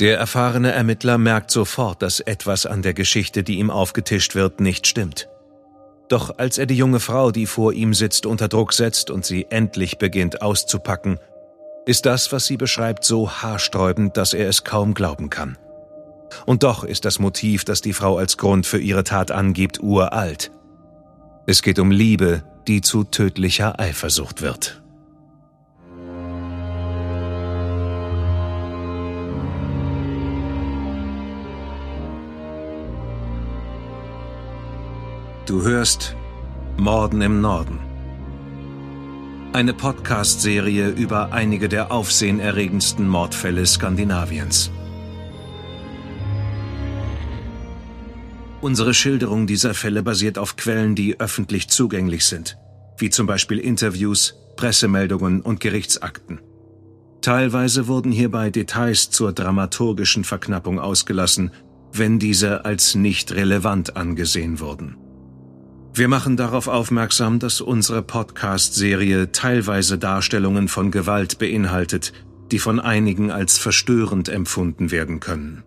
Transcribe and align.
Der 0.00 0.18
erfahrene 0.18 0.72
Ermittler 0.72 1.18
merkt 1.18 1.52
sofort, 1.52 2.02
dass 2.02 2.18
etwas 2.18 2.66
an 2.66 2.82
der 2.82 2.94
Geschichte, 2.94 3.44
die 3.44 3.58
ihm 3.58 3.70
aufgetischt 3.70 4.34
wird, 4.34 4.60
nicht 4.60 4.88
stimmt. 4.88 5.28
Doch 6.08 6.38
als 6.38 6.58
er 6.58 6.66
die 6.66 6.76
junge 6.76 7.00
Frau, 7.00 7.30
die 7.30 7.46
vor 7.46 7.72
ihm 7.72 7.94
sitzt, 7.94 8.26
unter 8.26 8.48
Druck 8.48 8.72
setzt 8.72 9.10
und 9.10 9.24
sie 9.24 9.46
endlich 9.50 9.98
beginnt 9.98 10.42
auszupacken, 10.42 11.18
ist 11.86 12.06
das, 12.06 12.32
was 12.32 12.46
sie 12.46 12.56
beschreibt, 12.56 13.04
so 13.04 13.30
haarsträubend, 13.30 14.16
dass 14.16 14.34
er 14.34 14.48
es 14.48 14.64
kaum 14.64 14.94
glauben 14.94 15.30
kann. 15.30 15.56
Und 16.44 16.62
doch 16.64 16.82
ist 16.82 17.04
das 17.04 17.18
Motiv, 17.18 17.64
das 17.64 17.80
die 17.80 17.92
Frau 17.92 18.18
als 18.18 18.36
Grund 18.36 18.66
für 18.66 18.78
ihre 18.78 19.04
Tat 19.04 19.30
angibt, 19.30 19.80
uralt. 19.80 20.50
Es 21.46 21.62
geht 21.62 21.78
um 21.78 21.90
Liebe, 21.90 22.42
die 22.66 22.80
zu 22.80 23.04
tödlicher 23.04 23.78
Eifersucht 23.78 24.42
wird. 24.42 24.83
Du 35.46 35.62
hörst 35.62 36.16
Morden 36.78 37.20
im 37.20 37.42
Norden. 37.42 37.78
Eine 39.52 39.74
Podcast-Serie 39.74 40.88
über 40.88 41.34
einige 41.34 41.68
der 41.68 41.92
aufsehenerregendsten 41.92 43.06
Mordfälle 43.06 43.66
Skandinaviens. 43.66 44.70
Unsere 48.62 48.94
Schilderung 48.94 49.46
dieser 49.46 49.74
Fälle 49.74 50.02
basiert 50.02 50.38
auf 50.38 50.56
Quellen, 50.56 50.94
die 50.94 51.20
öffentlich 51.20 51.68
zugänglich 51.68 52.24
sind, 52.24 52.56
wie 52.96 53.10
zum 53.10 53.26
Beispiel 53.26 53.58
Interviews, 53.58 54.36
Pressemeldungen 54.56 55.42
und 55.42 55.60
Gerichtsakten. 55.60 56.40
Teilweise 57.20 57.86
wurden 57.86 58.12
hierbei 58.12 58.48
Details 58.48 59.10
zur 59.10 59.34
dramaturgischen 59.34 60.24
Verknappung 60.24 60.78
ausgelassen, 60.78 61.50
wenn 61.92 62.18
diese 62.18 62.64
als 62.64 62.94
nicht 62.94 63.32
relevant 63.32 63.94
angesehen 63.98 64.58
wurden. 64.58 65.03
Wir 65.96 66.08
machen 66.08 66.36
darauf 66.36 66.66
aufmerksam, 66.66 67.38
dass 67.38 67.60
unsere 67.60 68.02
Podcast-Serie 68.02 69.30
teilweise 69.30 69.96
Darstellungen 69.96 70.66
von 70.66 70.90
Gewalt 70.90 71.38
beinhaltet, 71.38 72.12
die 72.50 72.58
von 72.58 72.80
einigen 72.80 73.30
als 73.30 73.58
verstörend 73.58 74.28
empfunden 74.28 74.90
werden 74.90 75.20
können. 75.20 75.62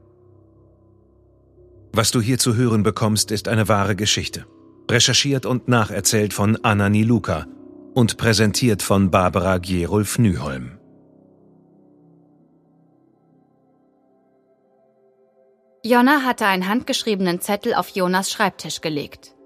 Was 1.94 2.12
du 2.12 2.20
hier 2.20 2.40
zu 2.40 2.56
hören 2.56 2.84
bekommst, 2.84 3.32
ist 3.32 3.48
eine 3.48 3.70
wahre 3.70 3.96
Geschichte. 3.96 4.46
Recherchiert 4.92 5.46
und 5.46 5.70
nacherzählt 5.70 6.34
von 6.34 6.58
Anna 6.62 6.90
Niluka 6.90 7.46
und 7.94 8.18
präsentiert 8.18 8.84
von 8.84 9.10
Barbara 9.10 9.60
Gierulf 9.60 10.20
Nyholm. 10.20 10.78
Jonna 15.86 16.24
hatte 16.24 16.46
einen 16.48 16.68
handgeschriebenen 16.68 17.40
Zettel 17.40 17.74
auf 17.74 17.88
Jonas 17.96 18.30
Schreibtisch 18.30 18.82
gelegt. 18.82 19.37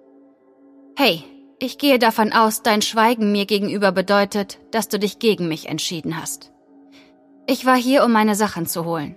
Hey, 0.95 1.23
ich 1.59 1.77
gehe 1.77 1.99
davon 1.99 2.33
aus, 2.33 2.63
dein 2.63 2.81
Schweigen 2.81 3.31
mir 3.31 3.45
gegenüber 3.45 3.91
bedeutet, 3.91 4.59
dass 4.71 4.89
du 4.89 4.99
dich 4.99 5.19
gegen 5.19 5.47
mich 5.47 5.67
entschieden 5.69 6.19
hast. 6.19 6.51
Ich 7.47 7.65
war 7.65 7.77
hier, 7.77 8.03
um 8.03 8.11
meine 8.11 8.35
Sachen 8.35 8.65
zu 8.65 8.85
holen. 8.85 9.15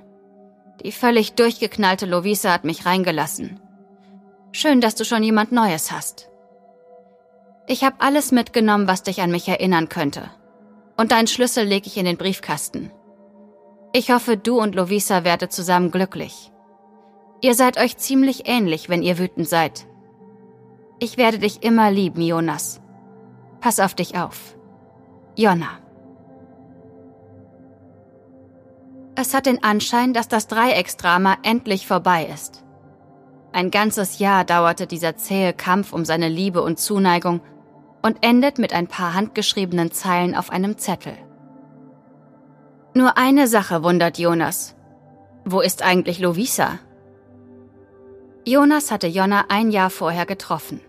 Die 0.84 0.92
völlig 0.92 1.34
durchgeknallte 1.34 2.06
Lovisa 2.06 2.53
hat 2.53 2.64
mich 2.64 2.86
reingelassen. 2.86 3.61
Schön, 4.53 4.81
dass 4.81 4.94
du 4.94 5.05
schon 5.05 5.22
jemand 5.22 5.53
Neues 5.53 5.91
hast. 5.91 6.28
Ich 7.66 7.83
habe 7.83 7.97
alles 7.98 8.31
mitgenommen, 8.31 8.86
was 8.86 9.03
dich 9.03 9.20
an 9.20 9.31
mich 9.31 9.48
erinnern 9.48 9.88
könnte. 9.88 10.31
Und 10.97 11.12
deinen 11.12 11.27
Schlüssel 11.27 11.64
lege 11.64 11.86
ich 11.86 11.97
in 11.97 12.05
den 12.05 12.16
Briefkasten. 12.16 12.91
Ich 13.92 14.11
hoffe, 14.11 14.36
du 14.36 14.61
und 14.61 14.75
Lovisa 14.75 15.25
werdet 15.25 15.53
zusammen 15.53 15.91
glücklich. 15.91 16.53
Ihr 17.41 17.55
seid 17.55 17.78
euch 17.78 17.97
ziemlich 17.97 18.48
ähnlich, 18.48 18.88
wenn 18.88 19.03
ihr 19.03 19.19
wütend 19.19 19.48
seid. 19.48 19.86
Ich 20.98 21.17
werde 21.17 21.39
dich 21.39 21.62
immer 21.62 21.91
lieben, 21.91 22.23
Jonas. 22.23 22.81
Pass 23.60 23.81
auf 23.81 23.94
dich 23.94 24.16
auf. 24.16 24.56
Jonna. 25.37 25.78
Es 29.16 29.34
hat 29.34 29.47
den 29.47 29.62
Anschein, 29.62 30.12
dass 30.12 30.28
das 30.28 30.49
Dreiecksdrama 30.49 31.37
endlich 31.43 31.87
vorbei 31.87 32.28
ist. 32.32 32.65
Ein 33.53 33.71
ganzes 33.71 34.19
Jahr 34.19 34.44
dauerte 34.44 34.87
dieser 34.87 35.16
zähe 35.16 35.53
Kampf 35.53 35.93
um 35.93 36.05
seine 36.05 36.28
Liebe 36.28 36.62
und 36.62 36.78
Zuneigung 36.78 37.41
und 38.03 38.19
endet 38.25 38.59
mit 38.59 38.72
ein 38.72 38.88
paar 38.88 39.15
handgeschriebenen 39.15 39.93
Zeilen 39.93 40.34
auf 40.34 40.50
einem 40.50 40.76
Zettel. 40.76 41.16
Nur 42.94 43.16
eine 43.16 43.47
Sache 43.47 43.82
wundert 43.82 44.19
Jonas. 44.19 44.76
Wo 45.44 45.61
ist 45.61 45.82
eigentlich 45.82 46.19
Lovisa? 46.19 46.78
Jonas 48.47 48.91
hatte 48.91 49.06
Jonna 49.06 49.47
ein 49.49 49.71
Jahr 49.71 49.88
vorher 49.88 50.27
getroffen. 50.27 50.81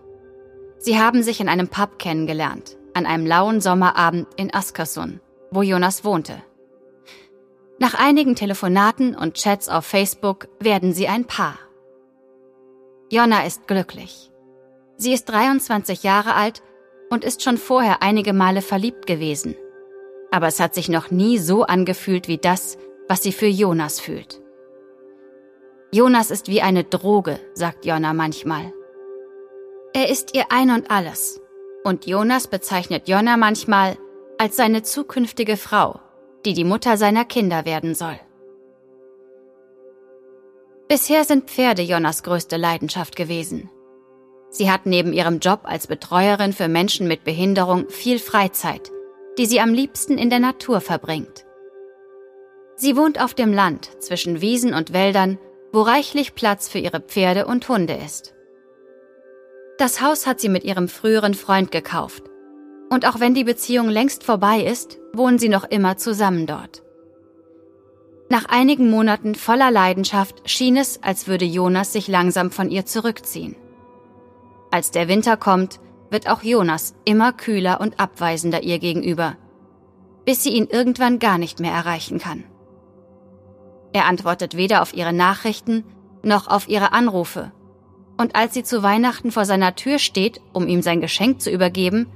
Sie 0.78 0.98
haben 0.98 1.22
sich 1.22 1.40
in 1.40 1.48
einem 1.48 1.68
Pub 1.68 1.98
kennengelernt, 1.98 2.76
an 2.92 3.06
einem 3.06 3.26
lauen 3.26 3.62
Sommerabend 3.62 4.28
in 4.36 4.52
Askersund, 4.52 5.20
wo 5.50 5.62
Jonas 5.62 6.04
wohnte. 6.04 6.42
Nach 7.78 7.94
einigen 7.94 8.34
Telefonaten 8.34 9.14
und 9.14 9.34
Chats 9.34 9.70
auf 9.70 9.86
Facebook 9.86 10.48
werden 10.60 10.92
sie 10.92 11.08
ein 11.08 11.24
Paar. 11.24 11.58
Jonna 13.10 13.46
ist 13.46 13.66
glücklich. 13.66 14.30
Sie 14.98 15.14
ist 15.14 15.24
23 15.26 16.02
Jahre 16.02 16.34
alt 16.34 16.62
und 17.08 17.24
ist 17.24 17.42
schon 17.42 17.56
vorher 17.56 18.02
einige 18.02 18.34
Male 18.34 18.60
verliebt 18.60 19.06
gewesen. 19.06 19.54
Aber 20.30 20.48
es 20.48 20.60
hat 20.60 20.74
sich 20.74 20.90
noch 20.90 21.10
nie 21.10 21.38
so 21.38 21.64
angefühlt 21.64 22.28
wie 22.28 22.38
das, 22.38 22.76
was 23.08 23.22
sie 23.22 23.32
für 23.32 23.46
Jonas 23.46 23.98
fühlt. 23.98 24.42
Jonas 25.96 26.30
ist 26.30 26.48
wie 26.48 26.60
eine 26.60 26.84
Droge, 26.84 27.40
sagt 27.54 27.86
Jonna 27.86 28.12
manchmal. 28.12 28.70
Er 29.94 30.10
ist 30.10 30.36
ihr 30.36 30.44
Ein 30.50 30.70
und 30.70 30.90
alles. 30.90 31.40
Und 31.84 32.04
Jonas 32.04 32.48
bezeichnet 32.48 33.08
Jonna 33.08 33.38
manchmal 33.38 33.96
als 34.36 34.56
seine 34.56 34.82
zukünftige 34.82 35.56
Frau, 35.56 36.00
die 36.44 36.52
die 36.52 36.64
Mutter 36.64 36.98
seiner 36.98 37.24
Kinder 37.24 37.64
werden 37.64 37.94
soll. 37.94 38.20
Bisher 40.86 41.24
sind 41.24 41.48
Pferde 41.48 41.80
Jonas 41.80 42.22
größte 42.22 42.58
Leidenschaft 42.58 43.16
gewesen. 43.16 43.70
Sie 44.50 44.70
hat 44.70 44.84
neben 44.84 45.14
ihrem 45.14 45.38
Job 45.38 45.60
als 45.62 45.86
Betreuerin 45.86 46.52
für 46.52 46.68
Menschen 46.68 47.08
mit 47.08 47.24
Behinderung 47.24 47.88
viel 47.88 48.18
Freizeit, 48.18 48.92
die 49.38 49.46
sie 49.46 49.60
am 49.60 49.72
liebsten 49.72 50.18
in 50.18 50.28
der 50.28 50.40
Natur 50.40 50.82
verbringt. 50.82 51.46
Sie 52.74 52.98
wohnt 52.98 53.18
auf 53.18 53.32
dem 53.32 53.54
Land 53.54 54.02
zwischen 54.02 54.42
Wiesen 54.42 54.74
und 54.74 54.92
Wäldern, 54.92 55.38
wo 55.76 55.82
reichlich 55.82 56.34
Platz 56.34 56.70
für 56.70 56.78
ihre 56.78 57.00
Pferde 57.00 57.44
und 57.44 57.68
Hunde 57.68 57.92
ist. 57.92 58.32
Das 59.76 60.00
Haus 60.00 60.26
hat 60.26 60.40
sie 60.40 60.48
mit 60.48 60.64
ihrem 60.64 60.88
früheren 60.88 61.34
Freund 61.34 61.70
gekauft. 61.70 62.22
Und 62.88 63.06
auch 63.06 63.20
wenn 63.20 63.34
die 63.34 63.44
Beziehung 63.44 63.90
längst 63.90 64.24
vorbei 64.24 64.62
ist, 64.62 64.96
wohnen 65.12 65.38
sie 65.38 65.50
noch 65.50 65.64
immer 65.64 65.98
zusammen 65.98 66.46
dort. 66.46 66.82
Nach 68.30 68.46
einigen 68.46 68.88
Monaten 68.88 69.34
voller 69.34 69.70
Leidenschaft 69.70 70.48
schien 70.48 70.78
es, 70.78 71.02
als 71.02 71.28
würde 71.28 71.44
Jonas 71.44 71.92
sich 71.92 72.08
langsam 72.08 72.50
von 72.50 72.70
ihr 72.70 72.86
zurückziehen. 72.86 73.54
Als 74.70 74.92
der 74.92 75.08
Winter 75.08 75.36
kommt, 75.36 75.78
wird 76.08 76.26
auch 76.26 76.42
Jonas 76.42 76.94
immer 77.04 77.34
kühler 77.34 77.82
und 77.82 78.00
abweisender 78.00 78.62
ihr 78.62 78.78
gegenüber, 78.78 79.36
bis 80.24 80.42
sie 80.42 80.54
ihn 80.54 80.68
irgendwann 80.68 81.18
gar 81.18 81.36
nicht 81.36 81.60
mehr 81.60 81.72
erreichen 81.72 82.18
kann. 82.18 82.44
Er 83.92 84.06
antwortet 84.06 84.56
weder 84.56 84.82
auf 84.82 84.94
ihre 84.94 85.12
Nachrichten 85.12 85.84
noch 86.22 86.48
auf 86.48 86.68
ihre 86.68 86.92
Anrufe 86.92 87.52
und 88.16 88.34
als 88.34 88.54
sie 88.54 88.62
zu 88.62 88.82
Weihnachten 88.82 89.30
vor 89.30 89.44
seiner 89.44 89.74
Tür 89.74 89.98
steht, 89.98 90.40
um 90.52 90.66
ihm 90.68 90.82
sein 90.82 91.00
Geschenk 91.00 91.40
zu 91.40 91.50
übergeben, 91.50 92.06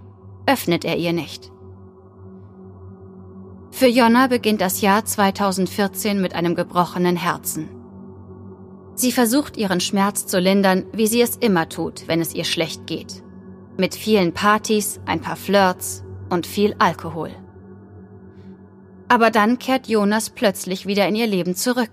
öffnet 0.46 0.84
er 0.84 0.96
ihr 0.96 1.12
nicht. 1.12 1.50
Für 3.70 3.86
Jonna 3.86 4.26
beginnt 4.26 4.60
das 4.60 4.80
Jahr 4.80 5.04
2014 5.04 6.20
mit 6.20 6.34
einem 6.34 6.54
gebrochenen 6.54 7.16
Herzen. 7.16 7.68
Sie 8.94 9.12
versucht 9.12 9.56
ihren 9.56 9.80
Schmerz 9.80 10.26
zu 10.26 10.38
lindern, 10.40 10.84
wie 10.92 11.06
sie 11.06 11.22
es 11.22 11.36
immer 11.36 11.68
tut, 11.68 12.08
wenn 12.08 12.20
es 12.20 12.34
ihr 12.34 12.44
schlecht 12.44 12.86
geht. 12.86 13.22
Mit 13.78 13.94
vielen 13.94 14.34
Partys, 14.34 15.00
ein 15.06 15.20
paar 15.20 15.36
Flirts 15.36 16.04
und 16.28 16.46
viel 16.46 16.74
Alkohol. 16.78 17.30
Aber 19.10 19.32
dann 19.32 19.58
kehrt 19.58 19.88
Jonas 19.88 20.30
plötzlich 20.30 20.86
wieder 20.86 21.08
in 21.08 21.16
ihr 21.16 21.26
Leben 21.26 21.56
zurück. 21.56 21.90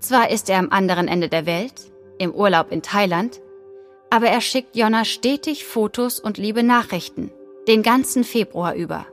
Zwar 0.00 0.30
ist 0.30 0.48
er 0.48 0.58
am 0.58 0.70
anderen 0.70 1.06
Ende 1.06 1.28
der 1.28 1.44
Welt, 1.44 1.92
im 2.16 2.32
Urlaub 2.32 2.72
in 2.72 2.80
Thailand, 2.80 3.42
aber 4.08 4.28
er 4.28 4.40
schickt 4.40 4.74
Jonna 4.74 5.04
stetig 5.04 5.66
Fotos 5.66 6.18
und 6.18 6.38
liebe 6.38 6.62
Nachrichten, 6.62 7.30
den 7.68 7.82
ganzen 7.82 8.24
Februar 8.24 8.74
über. 8.74 9.04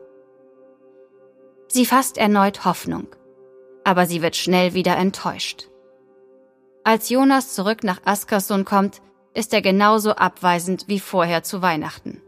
Sie 1.68 1.86
fasst 1.86 2.18
erneut 2.18 2.64
Hoffnung, 2.64 3.08
aber 3.84 4.06
sie 4.06 4.22
wird 4.22 4.38
schnell 4.38 4.74
wieder 4.74 4.96
enttäuscht. 4.96 5.68
Als 6.86 7.10
Jonas 7.10 7.54
zurück 7.54 7.84
nach 7.84 8.00
Askersund 8.06 8.66
kommt, 8.66 9.02
ist 9.34 9.54
er 9.54 9.62
genauso 9.62 10.12
abweisend 10.12 10.86
wie 10.88 11.02
vorher 11.02 11.44
zu 11.44 11.62
Weihnachten. 11.62 12.22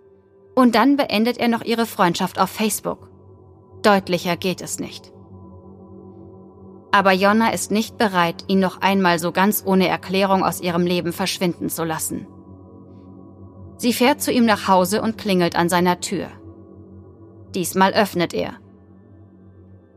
Und 0.56 0.76
dann 0.76 0.98
beendet 0.98 1.38
er 1.38 1.48
noch 1.48 1.62
ihre 1.62 1.86
Freundschaft 1.86 2.38
auf 2.38 2.50
Facebook. 2.50 3.11
Deutlicher 3.84 4.38
geht 4.38 4.62
es 4.62 4.80
nicht. 4.80 5.12
Aber 6.92 7.14
Jonna 7.14 7.52
ist 7.52 7.72
nicht 7.72 7.98
bereit, 7.98 8.44
ihn 8.48 8.60
noch 8.60 8.82
einmal 8.82 9.18
so 9.18 9.32
ganz 9.32 9.64
ohne 9.66 9.88
Erklärung 9.88 10.44
aus 10.44 10.62
ihrem 10.62 10.86
Leben 10.86 11.14
verschwinden 11.14 11.70
zu 11.70 11.84
lassen. 11.84 12.28
Sie 13.78 13.94
fährt 13.94 14.22
zu 14.22 14.32
ihm 14.32 14.46
nach 14.46 14.68
Hause 14.68 15.02
und 15.02 15.18
klingelt 15.18 15.56
an 15.56 15.70
seiner 15.70 16.02
Tür. 16.02 16.28
Diesmal 17.56 17.94
öffnet 17.94 18.34
er. 18.34 18.58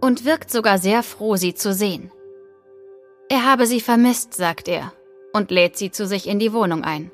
Und 0.00 0.24
wirkt 0.24 0.50
sogar 0.50 0.78
sehr 0.78 1.02
froh, 1.02 1.36
sie 1.36 1.54
zu 1.54 1.74
sehen. 1.74 2.10
Er 3.28 3.44
habe 3.44 3.66
sie 3.66 3.80
vermisst, 3.80 4.34
sagt 4.34 4.68
er, 4.68 4.92
und 5.32 5.50
lädt 5.50 5.76
sie 5.76 5.90
zu 5.90 6.06
sich 6.06 6.28
in 6.28 6.38
die 6.38 6.52
Wohnung 6.52 6.84
ein. 6.84 7.10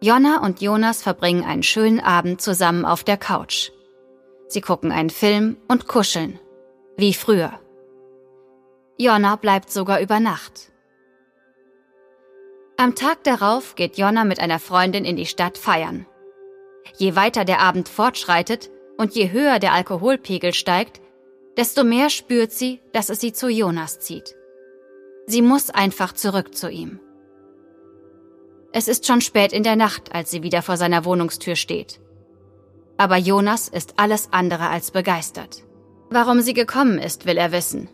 Jonna 0.00 0.42
und 0.42 0.62
Jonas 0.62 1.02
verbringen 1.02 1.44
einen 1.44 1.62
schönen 1.62 2.00
Abend 2.00 2.40
zusammen 2.40 2.84
auf 2.84 3.04
der 3.04 3.18
Couch. 3.18 3.70
Sie 4.50 4.60
gucken 4.60 4.90
einen 4.90 5.10
Film 5.10 5.56
und 5.68 5.86
kuscheln. 5.86 6.40
Wie 6.96 7.14
früher. 7.14 7.60
Jonna 8.98 9.36
bleibt 9.36 9.70
sogar 9.70 10.00
über 10.00 10.18
Nacht. 10.18 10.72
Am 12.76 12.96
Tag 12.96 13.22
darauf 13.22 13.76
geht 13.76 13.96
Jonna 13.96 14.24
mit 14.24 14.40
einer 14.40 14.58
Freundin 14.58 15.04
in 15.04 15.16
die 15.16 15.26
Stadt 15.26 15.56
feiern. 15.56 16.04
Je 16.96 17.14
weiter 17.14 17.44
der 17.44 17.60
Abend 17.60 17.88
fortschreitet 17.88 18.70
und 18.98 19.14
je 19.14 19.30
höher 19.30 19.60
der 19.60 19.72
Alkoholpegel 19.72 20.52
steigt, 20.52 21.00
desto 21.56 21.84
mehr 21.84 22.10
spürt 22.10 22.50
sie, 22.50 22.80
dass 22.92 23.08
es 23.08 23.20
sie 23.20 23.32
zu 23.32 23.48
Jonas 23.48 24.00
zieht. 24.00 24.34
Sie 25.26 25.42
muss 25.42 25.70
einfach 25.70 26.12
zurück 26.12 26.56
zu 26.56 26.68
ihm. 26.68 26.98
Es 28.72 28.88
ist 28.88 29.06
schon 29.06 29.20
spät 29.20 29.52
in 29.52 29.62
der 29.62 29.76
Nacht, 29.76 30.12
als 30.12 30.32
sie 30.32 30.42
wieder 30.42 30.62
vor 30.62 30.76
seiner 30.76 31.04
Wohnungstür 31.04 31.54
steht. 31.54 32.00
Aber 33.00 33.16
Jonas 33.16 33.68
ist 33.68 33.94
alles 33.96 34.28
andere 34.30 34.68
als 34.68 34.90
begeistert. 34.90 35.64
Warum 36.10 36.42
sie 36.42 36.52
gekommen 36.52 36.98
ist, 36.98 37.24
will 37.24 37.38
er 37.38 37.50
wissen. 37.50 37.88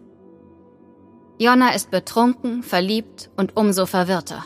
Jonna 1.39 1.75
ist 1.77 1.93
betrunken, 1.93 2.65
verliebt 2.65 3.31
und 3.37 3.57
umso 3.57 3.87
verwirrter. 3.87 4.43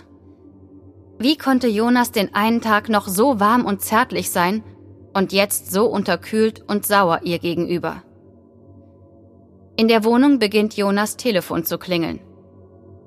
Wie 1.19 1.39
konnte 1.39 1.67
Jonas 1.67 2.13
den 2.13 2.35
einen 2.35 2.61
Tag 2.61 2.91
noch 2.91 3.09
so 3.09 3.41
warm 3.41 3.65
und 3.65 3.81
zärtlich 3.81 4.31
sein 4.31 4.63
und 5.15 5.33
jetzt 5.33 5.73
so 5.73 5.87
unterkühlt 5.87 6.63
und 6.69 6.85
sauer 6.85 7.21
ihr 7.23 7.39
gegenüber? 7.39 8.03
In 9.77 9.89
der 9.89 10.05
Wohnung 10.05 10.39
beginnt 10.39 10.77
Jonas 10.77 11.17
Telefon 11.17 11.65
zu 11.65 11.79
klingeln. 11.79 12.21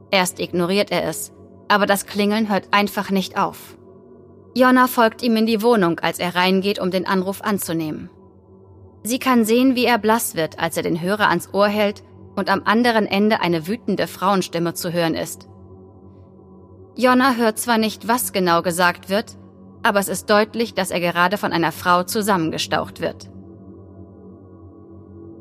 Erst 0.09 0.39
ignoriert 0.39 0.89
er 0.89 1.07
es, 1.07 1.31
aber 1.67 1.85
das 1.85 2.07
Klingeln 2.07 2.49
hört 2.49 2.69
einfach 2.71 3.11
nicht 3.11 3.37
auf. 3.37 3.77
Jonna 4.55 4.87
folgt 4.87 5.23
ihm 5.23 5.35
in 5.35 5.45
die 5.45 5.61
Wohnung, 5.61 5.99
als 5.99 6.19
er 6.19 6.35
reingeht, 6.35 6.79
um 6.79 6.91
den 6.91 7.07
Anruf 7.07 7.41
anzunehmen. 7.41 8.09
Sie 9.03 9.19
kann 9.19 9.45
sehen, 9.45 9.75
wie 9.75 9.85
er 9.85 9.97
blass 9.97 10.35
wird, 10.35 10.59
als 10.59 10.77
er 10.77 10.83
den 10.83 11.01
Hörer 11.01 11.29
ans 11.29 11.53
Ohr 11.53 11.67
hält 11.67 12.03
und 12.35 12.49
am 12.49 12.61
anderen 12.65 13.05
Ende 13.05 13.41
eine 13.41 13.67
wütende 13.67 14.07
Frauenstimme 14.07 14.73
zu 14.73 14.93
hören 14.93 15.15
ist. 15.15 15.47
Jonna 16.95 17.33
hört 17.33 17.57
zwar 17.57 17.77
nicht, 17.79 18.07
was 18.07 18.31
genau 18.31 18.61
gesagt 18.61 19.09
wird, 19.09 19.35
aber 19.81 19.99
es 19.99 20.07
ist 20.07 20.29
deutlich, 20.29 20.73
dass 20.73 20.91
er 20.91 20.99
gerade 20.99 21.37
von 21.37 21.51
einer 21.51 21.71
Frau 21.71 22.03
zusammengestaucht 22.03 23.01
wird. 23.01 23.29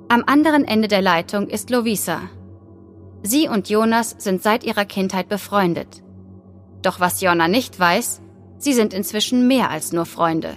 Am 0.09 0.25
anderen 0.27 0.65
Ende 0.65 0.89
der 0.89 1.03
Leitung 1.03 1.49
ist 1.49 1.71
Lovisa. 1.71 2.21
Sie 3.23 3.49
und 3.49 3.69
Jonas 3.69 4.17
sind 4.19 4.43
seit 4.43 4.65
ihrer 4.65 4.85
Kindheit 4.85 5.29
befreundet. 5.29 6.03
Doch 6.83 6.99
was 6.99 7.21
Jonna 7.21 7.47
nicht 7.47 7.79
weiß, 7.79 8.21
sie 8.63 8.73
sind 8.73 8.95
inzwischen 8.95 9.49
mehr 9.49 9.71
als 9.71 9.93
nur 9.93 10.07
Freunde. 10.07 10.57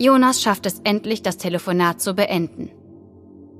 Jonas 0.00 0.42
schafft 0.42 0.66
es 0.66 0.80
endlich, 0.82 1.22
das 1.22 1.36
Telefonat 1.36 2.00
zu 2.00 2.14
beenden. 2.14 2.70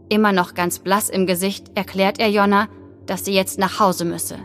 Immer 0.08 0.32
noch 0.32 0.54
ganz 0.54 0.80
blass 0.80 1.08
im 1.08 1.26
Gesicht 1.26 1.70
erklärt 1.76 2.18
er 2.18 2.28
Jonna, 2.28 2.68
dass 3.06 3.24
sie 3.24 3.32
jetzt 3.32 3.58
nach 3.58 3.78
Hause 3.78 4.04
müsse. 4.04 4.38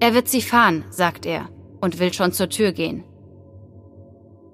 Er 0.00 0.14
wird 0.14 0.28
sie 0.28 0.42
fahren, 0.42 0.84
sagt 0.90 1.24
er 1.24 1.48
und 1.80 1.98
will 1.98 2.12
schon 2.12 2.32
zur 2.32 2.50
Tür 2.50 2.72
gehen. 2.72 3.02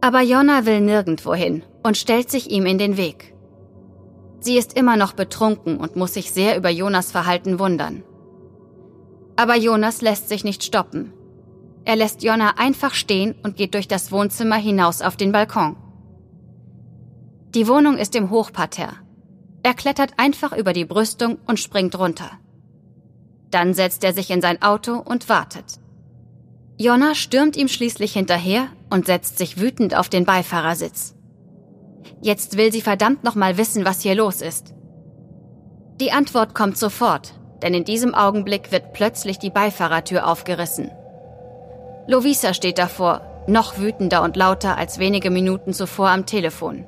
Aber 0.00 0.22
Jonna 0.22 0.64
will 0.64 0.80
nirgendwo 0.80 1.34
hin 1.34 1.64
und 1.82 1.96
stellt 1.96 2.30
sich 2.30 2.50
ihm 2.50 2.64
in 2.64 2.78
den 2.78 2.96
Weg. 2.96 3.34
Sie 4.38 4.56
ist 4.56 4.76
immer 4.76 4.96
noch 4.96 5.14
betrunken 5.14 5.78
und 5.78 5.96
muss 5.96 6.14
sich 6.14 6.30
sehr 6.30 6.56
über 6.56 6.70
Jonas 6.70 7.10
Verhalten 7.10 7.58
wundern. 7.58 8.04
Aber 9.34 9.56
Jonas 9.56 10.00
lässt 10.00 10.28
sich 10.28 10.44
nicht 10.44 10.62
stoppen. 10.62 11.12
Er 11.84 11.96
lässt 11.96 12.22
Jonna 12.22 12.54
einfach 12.58 12.94
stehen 12.94 13.34
und 13.42 13.56
geht 13.56 13.74
durch 13.74 13.88
das 13.88 14.12
Wohnzimmer 14.12 14.56
hinaus 14.56 15.02
auf 15.02 15.16
den 15.16 15.32
Balkon. 15.32 15.76
Die 17.54 17.66
Wohnung 17.66 17.96
ist 17.96 18.14
im 18.14 18.30
Hochparterre. 18.30 18.96
Er 19.62 19.74
klettert 19.74 20.12
einfach 20.18 20.52
über 20.52 20.72
die 20.72 20.84
Brüstung 20.84 21.38
und 21.46 21.58
springt 21.58 21.98
runter. 21.98 22.30
Dann 23.50 23.74
setzt 23.74 24.04
er 24.04 24.12
sich 24.12 24.30
in 24.30 24.42
sein 24.42 24.60
Auto 24.62 24.96
und 24.98 25.28
wartet. 25.28 25.80
Jonna 26.76 27.14
stürmt 27.14 27.56
ihm 27.56 27.68
schließlich 27.68 28.12
hinterher 28.12 28.68
und 28.90 29.06
setzt 29.06 29.38
sich 29.38 29.60
wütend 29.60 29.96
auf 29.96 30.08
den 30.08 30.24
Beifahrersitz. 30.24 31.14
Jetzt 32.20 32.56
will 32.56 32.72
sie 32.72 32.82
verdammt 32.82 33.24
nochmal 33.24 33.58
wissen, 33.58 33.84
was 33.84 34.00
hier 34.00 34.14
los 34.14 34.42
ist. 34.42 34.74
Die 36.00 36.12
Antwort 36.12 36.54
kommt 36.54 36.78
sofort, 36.78 37.34
denn 37.62 37.74
in 37.74 37.84
diesem 37.84 38.14
Augenblick 38.14 38.70
wird 38.70 38.92
plötzlich 38.92 39.38
die 39.38 39.50
Beifahrertür 39.50 40.26
aufgerissen. 40.28 40.90
Lovisa 42.08 42.54
steht 42.54 42.78
davor, 42.78 43.20
noch 43.46 43.76
wütender 43.76 44.22
und 44.22 44.34
lauter 44.34 44.78
als 44.78 44.98
wenige 44.98 45.28
Minuten 45.30 45.74
zuvor 45.74 46.08
am 46.08 46.24
Telefon. 46.24 46.86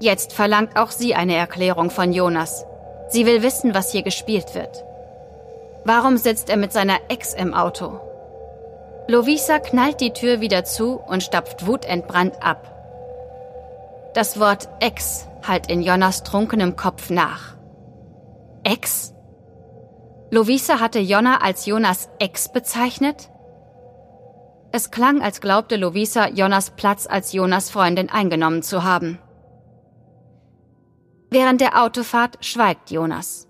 Jetzt 0.00 0.34
verlangt 0.34 0.76
auch 0.76 0.90
sie 0.90 1.14
eine 1.14 1.34
Erklärung 1.34 1.88
von 1.88 2.12
Jonas. 2.12 2.66
Sie 3.08 3.24
will 3.24 3.42
wissen, 3.42 3.74
was 3.74 3.92
hier 3.92 4.02
gespielt 4.02 4.54
wird. 4.54 4.84
Warum 5.86 6.18
sitzt 6.18 6.50
er 6.50 6.58
mit 6.58 6.74
seiner 6.74 6.98
Ex 7.08 7.32
im 7.32 7.54
Auto? 7.54 7.98
Lovisa 9.08 9.60
knallt 9.60 10.02
die 10.02 10.12
Tür 10.12 10.42
wieder 10.42 10.64
zu 10.64 10.96
und 10.96 11.22
stapft 11.22 11.66
wutentbrannt 11.66 12.42
ab. 12.42 12.70
Das 14.12 14.38
Wort 14.38 14.68
Ex 14.80 15.26
halt 15.42 15.70
in 15.70 15.80
Jonas 15.80 16.22
trunkenem 16.22 16.76
Kopf 16.76 17.08
nach. 17.08 17.56
Ex? 18.62 19.14
Lovisa 20.30 20.80
hatte 20.80 20.98
Jonna 20.98 21.38
als 21.38 21.64
Jonas 21.64 22.10
Ex 22.18 22.50
bezeichnet? 22.50 23.30
Es 24.76 24.90
klang, 24.90 25.22
als 25.22 25.40
glaubte 25.40 25.76
Lovisa, 25.76 26.28
Jonas 26.28 26.68
Platz 26.76 27.06
als 27.06 27.32
Jonas 27.32 27.70
Freundin 27.70 28.10
eingenommen 28.10 28.62
zu 28.62 28.84
haben. 28.84 29.18
Während 31.30 31.62
der 31.62 31.82
Autofahrt 31.82 32.44
schweigt 32.44 32.90
Jonas. 32.90 33.48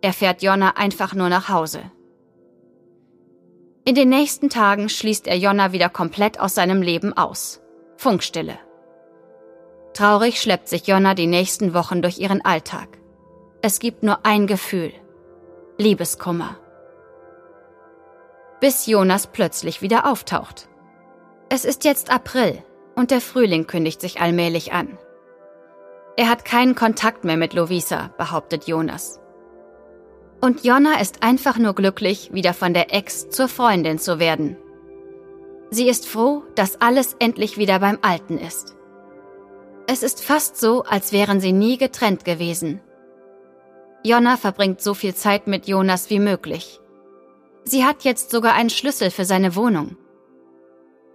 Er 0.00 0.12
fährt 0.12 0.42
Jonna 0.42 0.70
einfach 0.70 1.14
nur 1.14 1.28
nach 1.28 1.48
Hause. 1.48 1.92
In 3.84 3.94
den 3.94 4.08
nächsten 4.08 4.48
Tagen 4.50 4.88
schließt 4.88 5.28
er 5.28 5.38
Jonna 5.38 5.70
wieder 5.70 5.88
komplett 5.88 6.40
aus 6.40 6.56
seinem 6.56 6.82
Leben 6.82 7.16
aus. 7.16 7.60
Funkstille. 7.96 8.58
Traurig 9.94 10.42
schleppt 10.42 10.66
sich 10.66 10.88
Jonna 10.88 11.14
die 11.14 11.28
nächsten 11.28 11.72
Wochen 11.72 12.02
durch 12.02 12.18
ihren 12.18 12.44
Alltag. 12.44 12.98
Es 13.62 13.78
gibt 13.78 14.02
nur 14.02 14.26
ein 14.26 14.48
Gefühl– 14.48 14.92
Liebeskummer. 15.78 16.56
Bis 18.60 18.86
Jonas 18.86 19.26
plötzlich 19.26 19.82
wieder 19.82 20.10
auftaucht. 20.10 20.68
Es 21.48 21.64
ist 21.64 21.84
jetzt 21.84 22.10
April 22.10 22.62
und 22.94 23.10
der 23.10 23.20
Frühling 23.20 23.66
kündigt 23.66 24.00
sich 24.00 24.20
allmählich 24.20 24.72
an. 24.72 24.98
Er 26.16 26.30
hat 26.30 26.46
keinen 26.46 26.74
Kontakt 26.74 27.24
mehr 27.24 27.36
mit 27.36 27.52
Lovisa, 27.52 28.10
behauptet 28.16 28.66
Jonas. 28.66 29.20
Und 30.40 30.64
Jonna 30.64 31.00
ist 31.00 31.22
einfach 31.22 31.58
nur 31.58 31.74
glücklich, 31.74 32.32
wieder 32.32 32.54
von 32.54 32.72
der 32.72 32.94
Ex 32.94 33.28
zur 33.28 33.48
Freundin 33.48 33.98
zu 33.98 34.18
werden. 34.18 34.56
Sie 35.70 35.88
ist 35.88 36.06
froh, 36.06 36.42
dass 36.54 36.80
alles 36.80 37.16
endlich 37.18 37.58
wieder 37.58 37.80
beim 37.80 37.98
Alten 38.00 38.38
ist. 38.38 38.76
Es 39.86 40.02
ist 40.02 40.24
fast 40.24 40.56
so, 40.58 40.82
als 40.84 41.12
wären 41.12 41.40
sie 41.40 41.52
nie 41.52 41.76
getrennt 41.76 42.24
gewesen. 42.24 42.80
Jonna 44.02 44.36
verbringt 44.36 44.80
so 44.80 44.94
viel 44.94 45.14
Zeit 45.14 45.46
mit 45.46 45.66
Jonas 45.66 46.08
wie 46.10 46.20
möglich. 46.20 46.80
Sie 47.68 47.84
hat 47.84 48.04
jetzt 48.04 48.30
sogar 48.30 48.54
einen 48.54 48.70
Schlüssel 48.70 49.10
für 49.10 49.24
seine 49.24 49.56
Wohnung. 49.56 49.96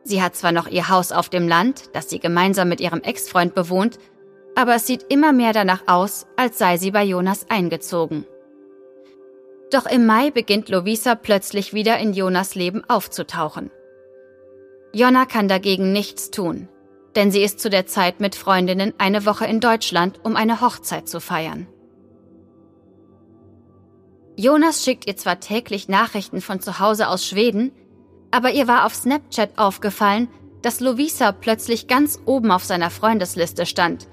Sie 0.03 0.21
hat 0.21 0.35
zwar 0.35 0.51
noch 0.51 0.67
ihr 0.67 0.89
Haus 0.89 1.13
auf 1.13 1.29
dem 1.29 1.47
Land, 1.47 1.83
das 1.93 2.09
sie 2.09 2.19
gemeinsam 2.19 2.67
mit 2.67 2.81
ihrem 2.81 3.01
Ex-Freund 3.01 3.55
bewohnt, 3.55 3.97
aber 4.53 4.75
es 4.75 4.85
sieht 4.85 5.05
immer 5.07 5.31
mehr 5.31 5.53
danach 5.53 5.83
aus, 5.87 6.27
als 6.35 6.57
sei 6.57 6.75
sie 6.75 6.91
bei 6.91 7.03
Jonas 7.05 7.49
eingezogen. 7.49 8.25
Doch 9.71 9.85
im 9.85 10.05
Mai 10.05 10.29
beginnt 10.29 10.67
Lovisa 10.67 11.15
plötzlich 11.15 11.73
wieder 11.73 11.97
in 11.99 12.11
Jonas 12.11 12.53
Leben 12.55 12.83
aufzutauchen. 12.89 13.71
Jonna 14.91 15.25
kann 15.25 15.47
dagegen 15.47 15.93
nichts 15.93 16.31
tun, 16.31 16.67
denn 17.15 17.31
sie 17.31 17.43
ist 17.43 17.61
zu 17.61 17.69
der 17.69 17.85
Zeit 17.85 18.19
mit 18.19 18.35
Freundinnen 18.35 18.93
eine 18.97 19.25
Woche 19.25 19.45
in 19.45 19.61
Deutschland, 19.61 20.19
um 20.23 20.35
eine 20.35 20.59
Hochzeit 20.59 21.07
zu 21.07 21.21
feiern. 21.21 21.67
Jonas 24.35 24.83
schickt 24.83 25.07
ihr 25.07 25.17
zwar 25.17 25.39
täglich 25.39 25.87
Nachrichten 25.87 26.41
von 26.41 26.59
zu 26.61 26.79
Hause 26.79 27.07
aus 27.07 27.25
Schweden, 27.25 27.71
aber 28.31 28.51
ihr 28.51 28.67
war 28.67 28.85
auf 28.85 28.95
Snapchat 28.95 29.57
aufgefallen, 29.57 30.29
dass 30.61 30.79
Lovisa 30.79 31.31
plötzlich 31.31 31.87
ganz 31.87 32.19
oben 32.25 32.51
auf 32.51 32.63
seiner 32.63 32.89
Freundesliste 32.89 33.65
stand, 33.65 34.07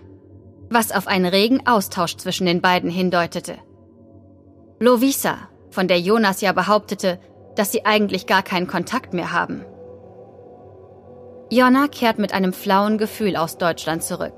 was 0.70 0.92
auf 0.92 1.06
einen 1.06 1.26
regen 1.26 1.66
Austausch 1.66 2.16
zwischen 2.16 2.46
den 2.46 2.60
beiden 2.60 2.90
hindeutete. 2.90 3.56
Lovisa, 4.80 5.36
von 5.70 5.88
der 5.88 6.00
Jonas 6.00 6.40
ja 6.40 6.52
behauptete, 6.52 7.20
dass 7.56 7.72
sie 7.72 7.84
eigentlich 7.84 8.26
gar 8.26 8.42
keinen 8.42 8.66
Kontakt 8.66 9.12
mehr 9.12 9.32
haben. 9.32 9.64
Jonna 11.50 11.88
kehrt 11.88 12.18
mit 12.18 12.32
einem 12.32 12.52
flauen 12.52 12.98
Gefühl 12.98 13.36
aus 13.36 13.58
Deutschland 13.58 14.02
zurück. 14.02 14.34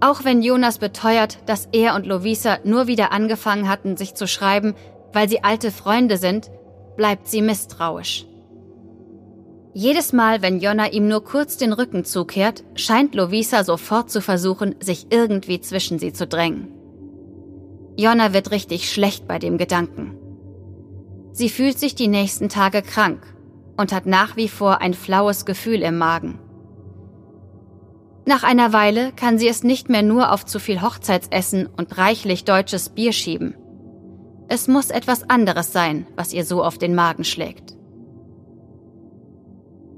Auch 0.00 0.24
wenn 0.24 0.42
Jonas 0.42 0.78
beteuert, 0.78 1.38
dass 1.46 1.68
er 1.72 1.94
und 1.94 2.06
Lovisa 2.06 2.58
nur 2.64 2.86
wieder 2.86 3.12
angefangen 3.12 3.68
hatten, 3.68 3.98
sich 3.98 4.14
zu 4.14 4.26
schreiben, 4.26 4.74
weil 5.12 5.28
sie 5.28 5.44
alte 5.44 5.70
Freunde 5.70 6.16
sind, 6.16 6.50
bleibt 6.96 7.28
sie 7.28 7.42
misstrauisch. 7.42 8.26
Jedes 9.72 10.12
Mal, 10.12 10.42
wenn 10.42 10.58
Jonna 10.58 10.90
ihm 10.90 11.06
nur 11.06 11.22
kurz 11.22 11.56
den 11.56 11.72
Rücken 11.72 12.04
zukehrt, 12.04 12.64
scheint 12.74 13.14
Lovisa 13.14 13.62
sofort 13.62 14.10
zu 14.10 14.20
versuchen, 14.20 14.74
sich 14.80 15.06
irgendwie 15.10 15.60
zwischen 15.60 15.98
sie 15.98 16.12
zu 16.12 16.26
drängen. 16.26 16.68
Jonna 17.96 18.32
wird 18.32 18.50
richtig 18.50 18.90
schlecht 18.90 19.28
bei 19.28 19.38
dem 19.38 19.58
Gedanken. 19.58 20.16
Sie 21.32 21.48
fühlt 21.48 21.78
sich 21.78 21.94
die 21.94 22.08
nächsten 22.08 22.48
Tage 22.48 22.82
krank 22.82 23.22
und 23.76 23.92
hat 23.92 24.06
nach 24.06 24.36
wie 24.36 24.48
vor 24.48 24.80
ein 24.80 24.94
flaues 24.94 25.44
Gefühl 25.44 25.82
im 25.82 25.98
Magen. 25.98 26.38
Nach 28.30 28.44
einer 28.44 28.72
Weile 28.72 29.10
kann 29.10 29.38
sie 29.38 29.48
es 29.48 29.64
nicht 29.64 29.88
mehr 29.88 30.04
nur 30.04 30.30
auf 30.30 30.46
zu 30.46 30.60
viel 30.60 30.82
Hochzeitsessen 30.82 31.66
und 31.66 31.98
reichlich 31.98 32.44
deutsches 32.44 32.90
Bier 32.90 33.12
schieben. 33.12 33.56
Es 34.46 34.68
muss 34.68 34.90
etwas 34.90 35.28
anderes 35.28 35.72
sein, 35.72 36.06
was 36.14 36.32
ihr 36.32 36.44
so 36.44 36.62
auf 36.62 36.78
den 36.78 36.94
Magen 36.94 37.24
schlägt. 37.24 37.76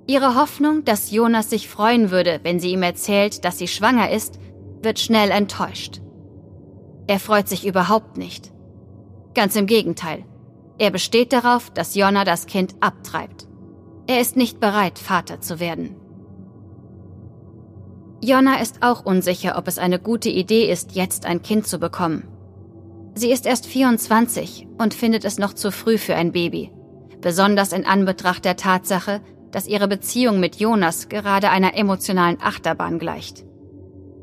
Ihre 0.06 0.34
Hoffnung, 0.34 0.82
dass 0.86 1.10
Jonas 1.10 1.50
sich 1.50 1.68
freuen 1.68 2.10
würde, 2.10 2.40
wenn 2.42 2.58
sie 2.58 2.72
ihm 2.72 2.82
erzählt, 2.82 3.44
dass 3.44 3.58
sie 3.58 3.68
schwanger 3.68 4.10
ist, 4.10 4.38
wird 4.80 4.98
schnell 4.98 5.30
enttäuscht. 5.30 6.00
Er 7.08 7.20
freut 7.20 7.50
sich 7.50 7.66
überhaupt 7.66 8.16
nicht. 8.16 8.50
Ganz 9.34 9.56
im 9.56 9.66
Gegenteil. 9.66 10.24
Er 10.78 10.90
besteht 10.90 11.34
darauf, 11.34 11.68
dass 11.68 11.94
Jonna 11.94 12.24
das 12.24 12.46
Kind 12.46 12.76
abtreibt. 12.80 13.46
Er 14.06 14.22
ist 14.22 14.36
nicht 14.36 14.58
bereit, 14.58 14.98
Vater 14.98 15.42
zu 15.42 15.60
werden. 15.60 15.96
Jonna 18.24 18.60
ist 18.60 18.84
auch 18.84 19.04
unsicher, 19.04 19.58
ob 19.58 19.66
es 19.66 19.78
eine 19.78 19.98
gute 19.98 20.28
Idee 20.28 20.70
ist, 20.70 20.92
jetzt 20.92 21.26
ein 21.26 21.42
Kind 21.42 21.66
zu 21.66 21.80
bekommen. 21.80 22.28
Sie 23.16 23.32
ist 23.32 23.46
erst 23.46 23.66
24 23.66 24.68
und 24.78 24.94
findet 24.94 25.24
es 25.24 25.40
noch 25.40 25.54
zu 25.54 25.72
früh 25.72 25.98
für 25.98 26.14
ein 26.14 26.30
Baby, 26.30 26.70
besonders 27.20 27.72
in 27.72 27.84
Anbetracht 27.84 28.44
der 28.44 28.56
Tatsache, 28.56 29.20
dass 29.50 29.66
ihre 29.66 29.88
Beziehung 29.88 30.38
mit 30.38 30.54
Jonas 30.54 31.08
gerade 31.08 31.50
einer 31.50 31.76
emotionalen 31.76 32.40
Achterbahn 32.40 33.00
gleicht. 33.00 33.44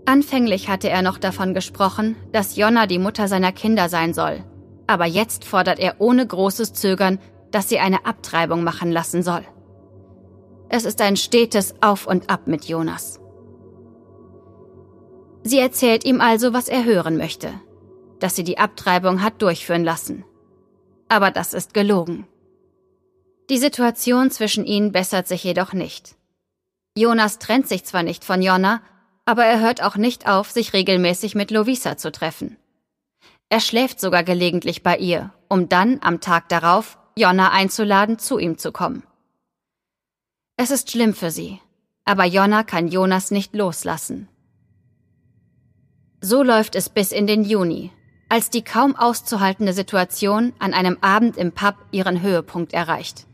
Anfänglich 0.05 0.69
hatte 0.69 0.89
er 0.89 1.01
noch 1.01 1.17
davon 1.17 1.53
gesprochen, 1.53 2.15
dass 2.31 2.55
Jonna 2.55 2.87
die 2.87 2.99
Mutter 2.99 3.27
seiner 3.27 3.51
Kinder 3.51 3.89
sein 3.89 4.13
soll, 4.13 4.45
aber 4.87 5.07
jetzt 5.07 5.43
fordert 5.43 5.77
er 5.77 5.95
ohne 5.99 6.25
großes 6.25 6.71
Zögern, 6.71 7.19
dass 7.51 7.67
sie 7.67 7.79
eine 7.79 8.05
Abtreibung 8.05 8.63
machen 8.63 8.93
lassen 8.93 9.23
soll. 9.23 9.43
Es 10.69 10.85
ist 10.85 11.01
ein 11.01 11.17
stetes 11.17 11.75
Auf 11.81 12.07
und 12.07 12.29
Ab 12.29 12.47
mit 12.47 12.63
Jonas. 12.63 13.19
Sie 15.43 15.59
erzählt 15.59 16.05
ihm 16.05 16.21
also, 16.21 16.53
was 16.53 16.67
er 16.67 16.83
hören 16.83 17.17
möchte, 17.17 17.53
dass 18.19 18.35
sie 18.35 18.43
die 18.43 18.57
Abtreibung 18.57 19.21
hat 19.21 19.41
durchführen 19.41 19.83
lassen. 19.83 20.25
Aber 21.07 21.31
das 21.31 21.53
ist 21.53 21.73
gelogen. 21.73 22.27
Die 23.49 23.57
Situation 23.57 24.29
zwischen 24.29 24.65
ihnen 24.65 24.91
bessert 24.91 25.27
sich 25.27 25.43
jedoch 25.43 25.73
nicht. 25.73 26.15
Jonas 26.95 27.39
trennt 27.39 27.67
sich 27.67 27.83
zwar 27.83 28.03
nicht 28.03 28.23
von 28.23 28.41
Jonna, 28.41 28.81
aber 29.25 29.45
er 29.45 29.59
hört 29.59 29.81
auch 29.81 29.95
nicht 29.95 30.27
auf, 30.27 30.51
sich 30.51 30.73
regelmäßig 30.73 31.35
mit 31.35 31.51
Lovisa 31.51 31.97
zu 31.97 32.11
treffen. 32.11 32.57
Er 33.49 33.59
schläft 33.59 33.99
sogar 33.99 34.23
gelegentlich 34.23 34.83
bei 34.83 34.97
ihr, 34.97 35.33
um 35.47 35.69
dann 35.69 35.99
am 36.01 36.21
Tag 36.21 36.49
darauf 36.49 36.99
Jonna 37.15 37.51
einzuladen, 37.51 38.19
zu 38.19 38.37
ihm 38.37 38.57
zu 38.57 38.71
kommen. 38.71 39.03
Es 40.57 40.71
ist 40.71 40.91
schlimm 40.91 41.13
für 41.13 41.31
sie, 41.31 41.59
aber 42.05 42.25
Jonna 42.25 42.63
kann 42.63 42.87
Jonas 42.87 43.31
nicht 43.31 43.55
loslassen. 43.55 44.27
So 46.21 46.43
läuft 46.43 46.75
es 46.75 46.89
bis 46.89 47.11
in 47.13 47.27
den 47.27 47.43
Juni, 47.43 47.91
als 48.27 48.49
die 48.49 48.61
kaum 48.61 48.95
auszuhaltende 48.95 49.71
Situation 49.71 50.53
an 50.59 50.73
einem 50.73 50.97
Abend 50.99 51.37
im 51.37 51.53
Pub 51.53 51.75
ihren 51.91 52.21
Höhepunkt 52.21 52.73
erreicht. 52.73 53.25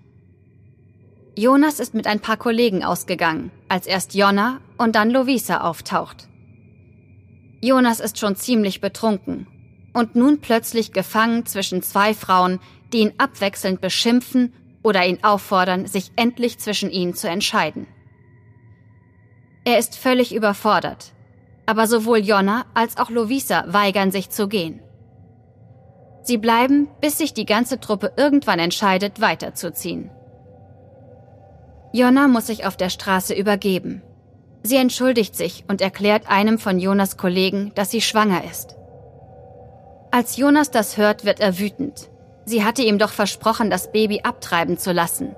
Jonas 1.36 1.80
ist 1.80 1.96
mit 1.96 2.06
ein 2.06 2.20
paar 2.20 2.38
Kollegen 2.38 2.84
ausgegangen, 2.84 3.51
als 3.68 3.88
erst 3.88 4.13
Jonna 4.13 4.62
und 4.77 4.96
dann 4.96 5.10
Lovisa 5.10 5.62
auftaucht. 5.62 6.30
Jonas 7.60 8.00
ist 8.00 8.20
schon 8.20 8.36
ziemlich 8.36 8.80
betrunken 8.80 9.48
und 9.92 10.15
nun 10.15 10.39
plötzlich 10.39 10.94
gefangen 10.94 11.46
zwischen 11.48 11.82
zwei 11.82 12.13
Frauen, 12.13 12.60
die 12.94 13.00
ihn 13.00 13.13
abwechselnd 13.18 13.82
beschimpfen 13.82 14.54
oder 14.84 15.04
ihn 15.06 15.24
auffordern, 15.24 15.88
sich 15.88 16.12
endlich 16.15 16.60
zwischen 16.60 16.92
ihnen 16.92 17.15
zu 17.15 17.27
entscheiden. 17.27 17.88
Er 19.65 19.80
ist 19.80 19.98
völlig 19.98 20.36
überfordert, 20.36 21.14
aber 21.65 21.88
sowohl 21.88 22.19
Jonna 22.19 22.65
als 22.74 22.98
auch 22.98 23.10
Lovisa 23.10 23.65
weigern 23.67 24.12
sich 24.12 24.29
zu 24.29 24.48
gehen. 24.48 24.81
Sie 26.22 26.38
bleiben, 26.38 26.88
bis 27.01 27.17
sich 27.17 27.34
die 27.34 27.45
ganze 27.45 27.79
Truppe 27.79 28.13
irgendwann 28.17 28.60
entscheidet, 28.60 29.22
weiterzuziehen. 29.22 30.10
Jonna 31.93 32.27
muss 32.27 32.48
sich 32.48 32.65
auf 32.65 32.77
der 32.77 32.89
Straße 32.89 33.34
übergeben. 33.34 34.01
Sie 34.63 34.77
entschuldigt 34.77 35.36
sich 35.36 35.63
und 35.67 35.81
erklärt 35.81 36.27
einem 36.27 36.57
von 36.57 36.79
Jonas 36.79 37.17
Kollegen, 37.17 37.72
dass 37.75 37.91
sie 37.91 38.01
schwanger 38.01 38.43
ist. 38.43 38.75
Als 40.12 40.38
Jonas 40.38 40.72
das 40.72 40.98
hört, 40.98 41.25
wird 41.25 41.39
er 41.39 41.60
wütend. 41.60 42.10
Sie 42.45 42.63
hatte 42.63 42.81
ihm 42.81 42.98
doch 42.98 43.12
versprochen, 43.12 43.69
das 43.69 43.91
Baby 43.91 44.22
abtreiben 44.24 44.77
zu 44.77 44.91
lassen. 44.91 45.36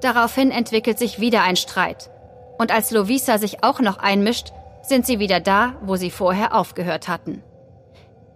Daraufhin 0.00 0.50
entwickelt 0.50 0.98
sich 0.98 1.20
wieder 1.20 1.42
ein 1.42 1.56
Streit. 1.56 2.10
Und 2.58 2.72
als 2.72 2.90
Lovisa 2.90 3.38
sich 3.38 3.64
auch 3.64 3.80
noch 3.80 3.98
einmischt, 3.98 4.52
sind 4.90 5.06
sie 5.06 5.18
wieder 5.18 5.40
da, 5.40 5.76
wo 5.80 5.96
sie 5.96 6.10
vorher 6.10 6.54
aufgehört 6.54 7.08
hatten. 7.08 7.42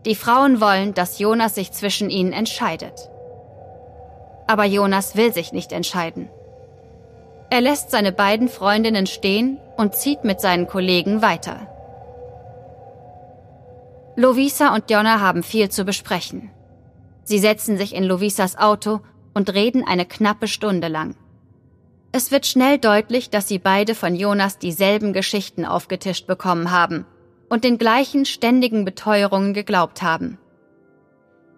Die 0.06 0.14
Frauen 0.14 0.62
wollen, 0.62 0.94
dass 0.94 1.18
Jonas 1.18 1.54
sich 1.54 1.72
zwischen 1.72 2.08
ihnen 2.08 2.32
entscheidet. 2.32 3.10
Aber 4.46 4.64
Jonas 4.64 5.16
will 5.16 5.34
sich 5.34 5.52
nicht 5.52 5.72
entscheiden. 5.72 6.30
Er 7.50 7.60
lässt 7.60 7.90
seine 7.90 8.12
beiden 8.12 8.48
Freundinnen 8.48 9.06
stehen 9.06 9.58
und 9.76 9.94
zieht 9.94 10.24
mit 10.24 10.40
seinen 10.40 10.66
Kollegen 10.66 11.20
weiter. 11.20 11.68
Lovisa 14.16 14.74
und 14.74 14.90
Jonna 14.90 15.20
haben 15.20 15.42
viel 15.42 15.68
zu 15.70 15.84
besprechen. 15.84 16.50
Sie 17.24 17.38
setzen 17.38 17.76
sich 17.76 17.94
in 17.94 18.04
Lovisas 18.04 18.56
Auto 18.56 19.00
und 19.34 19.52
reden 19.52 19.84
eine 19.86 20.06
knappe 20.06 20.46
Stunde 20.46 20.88
lang. 20.88 21.16
Es 22.16 22.30
wird 22.30 22.46
schnell 22.46 22.78
deutlich, 22.78 23.28
dass 23.28 23.48
sie 23.48 23.58
beide 23.58 23.96
von 23.96 24.14
Jonas 24.14 24.58
dieselben 24.58 25.12
Geschichten 25.12 25.64
aufgetischt 25.64 26.28
bekommen 26.28 26.70
haben 26.70 27.06
und 27.48 27.64
den 27.64 27.76
gleichen 27.76 28.24
ständigen 28.24 28.84
Beteuerungen 28.84 29.52
geglaubt 29.52 30.00
haben. 30.00 30.38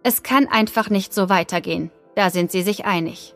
Es 0.02 0.22
kann 0.22 0.48
einfach 0.48 0.88
nicht 0.88 1.12
so 1.12 1.28
weitergehen, 1.28 1.90
da 2.14 2.30
sind 2.30 2.50
sie 2.50 2.62
sich 2.62 2.86
einig. 2.86 3.34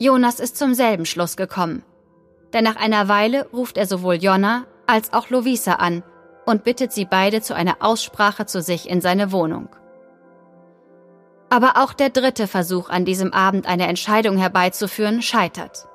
Jonas 0.00 0.40
ist 0.40 0.56
zum 0.56 0.74
selben 0.74 1.06
Schluss 1.06 1.36
gekommen. 1.36 1.84
Denn 2.52 2.64
nach 2.64 2.74
einer 2.74 3.06
Weile 3.06 3.46
ruft 3.52 3.76
er 3.76 3.86
sowohl 3.86 4.16
Jonna 4.16 4.66
als 4.88 5.12
auch 5.12 5.30
Lovisa 5.30 5.74
an 5.74 6.02
und 6.44 6.64
bittet 6.64 6.92
sie 6.92 7.04
beide 7.04 7.40
zu 7.40 7.54
einer 7.54 7.76
Aussprache 7.78 8.46
zu 8.46 8.60
sich 8.60 8.90
in 8.90 9.00
seine 9.00 9.30
Wohnung. 9.30 9.68
Aber 11.50 11.74
auch 11.76 11.92
der 11.92 12.10
dritte 12.10 12.46
Versuch, 12.46 12.90
an 12.90 13.04
diesem 13.04 13.32
Abend 13.32 13.66
eine 13.66 13.86
Entscheidung 13.86 14.36
herbeizuführen, 14.36 15.22
scheitert. 15.22 15.86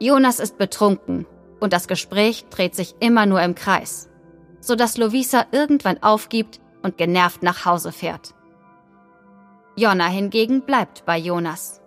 Jonas 0.00 0.40
ist 0.40 0.58
betrunken 0.58 1.26
und 1.60 1.72
das 1.72 1.88
Gespräch 1.88 2.46
dreht 2.50 2.74
sich 2.74 2.96
immer 3.00 3.26
nur 3.26 3.40
im 3.42 3.54
Kreis, 3.54 4.10
sodass 4.60 4.98
Lovisa 4.98 5.46
irgendwann 5.52 6.02
aufgibt 6.02 6.60
und 6.82 6.98
genervt 6.98 7.42
nach 7.42 7.64
Hause 7.64 7.92
fährt. 7.92 8.34
Jonna 9.76 10.06
hingegen 10.06 10.62
bleibt 10.62 11.04
bei 11.06 11.18
Jonas. 11.18 11.80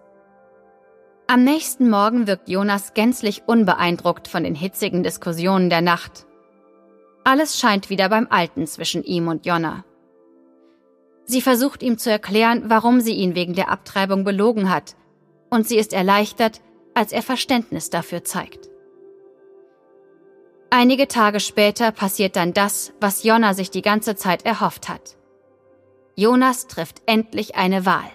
Am 1.27 1.43
nächsten 1.43 1.89
Morgen 1.89 2.25
wirkt 2.25 2.49
Jonas 2.49 2.93
gänzlich 2.93 3.43
unbeeindruckt 3.45 4.27
von 4.27 4.43
den 4.43 4.55
hitzigen 4.55 5.03
Diskussionen 5.03 5.69
der 5.69 5.81
Nacht. 5.81 6.25
Alles 7.23 7.59
scheint 7.59 7.89
wieder 7.89 8.09
beim 8.09 8.27
Alten 8.29 8.65
zwischen 8.65 9.03
ihm 9.03 9.27
und 9.27 9.45
Jonna. 9.45 9.83
Sie 11.29 11.41
versucht 11.41 11.83
ihm 11.83 11.99
zu 11.99 12.09
erklären, 12.09 12.71
warum 12.71 13.01
sie 13.01 13.13
ihn 13.13 13.35
wegen 13.35 13.53
der 13.53 13.69
Abtreibung 13.69 14.23
belogen 14.23 14.71
hat, 14.71 14.95
und 15.51 15.67
sie 15.67 15.77
ist 15.77 15.93
erleichtert, 15.93 16.59
als 16.95 17.11
er 17.11 17.21
Verständnis 17.21 17.91
dafür 17.91 18.23
zeigt. 18.23 18.67
Einige 20.71 21.07
Tage 21.07 21.39
später 21.39 21.91
passiert 21.91 22.35
dann 22.35 22.53
das, 22.53 22.93
was 22.99 23.23
Jonna 23.23 23.53
sich 23.53 23.69
die 23.69 23.83
ganze 23.83 24.15
Zeit 24.15 24.43
erhofft 24.43 24.89
hat. 24.89 25.17
Jonas 26.15 26.65
trifft 26.65 27.03
endlich 27.05 27.55
eine 27.55 27.85
Wahl. 27.85 28.09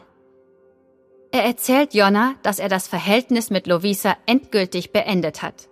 Er 1.31 1.45
erzählt 1.45 1.95
Jonna, 1.95 2.35
dass 2.43 2.59
er 2.59 2.69
das 2.69 2.89
Verhältnis 2.89 3.49
mit 3.49 3.69
Lovisa 3.69 4.17
endgültig 4.27 4.91
beendet 4.91 5.41
hat. 5.41 5.69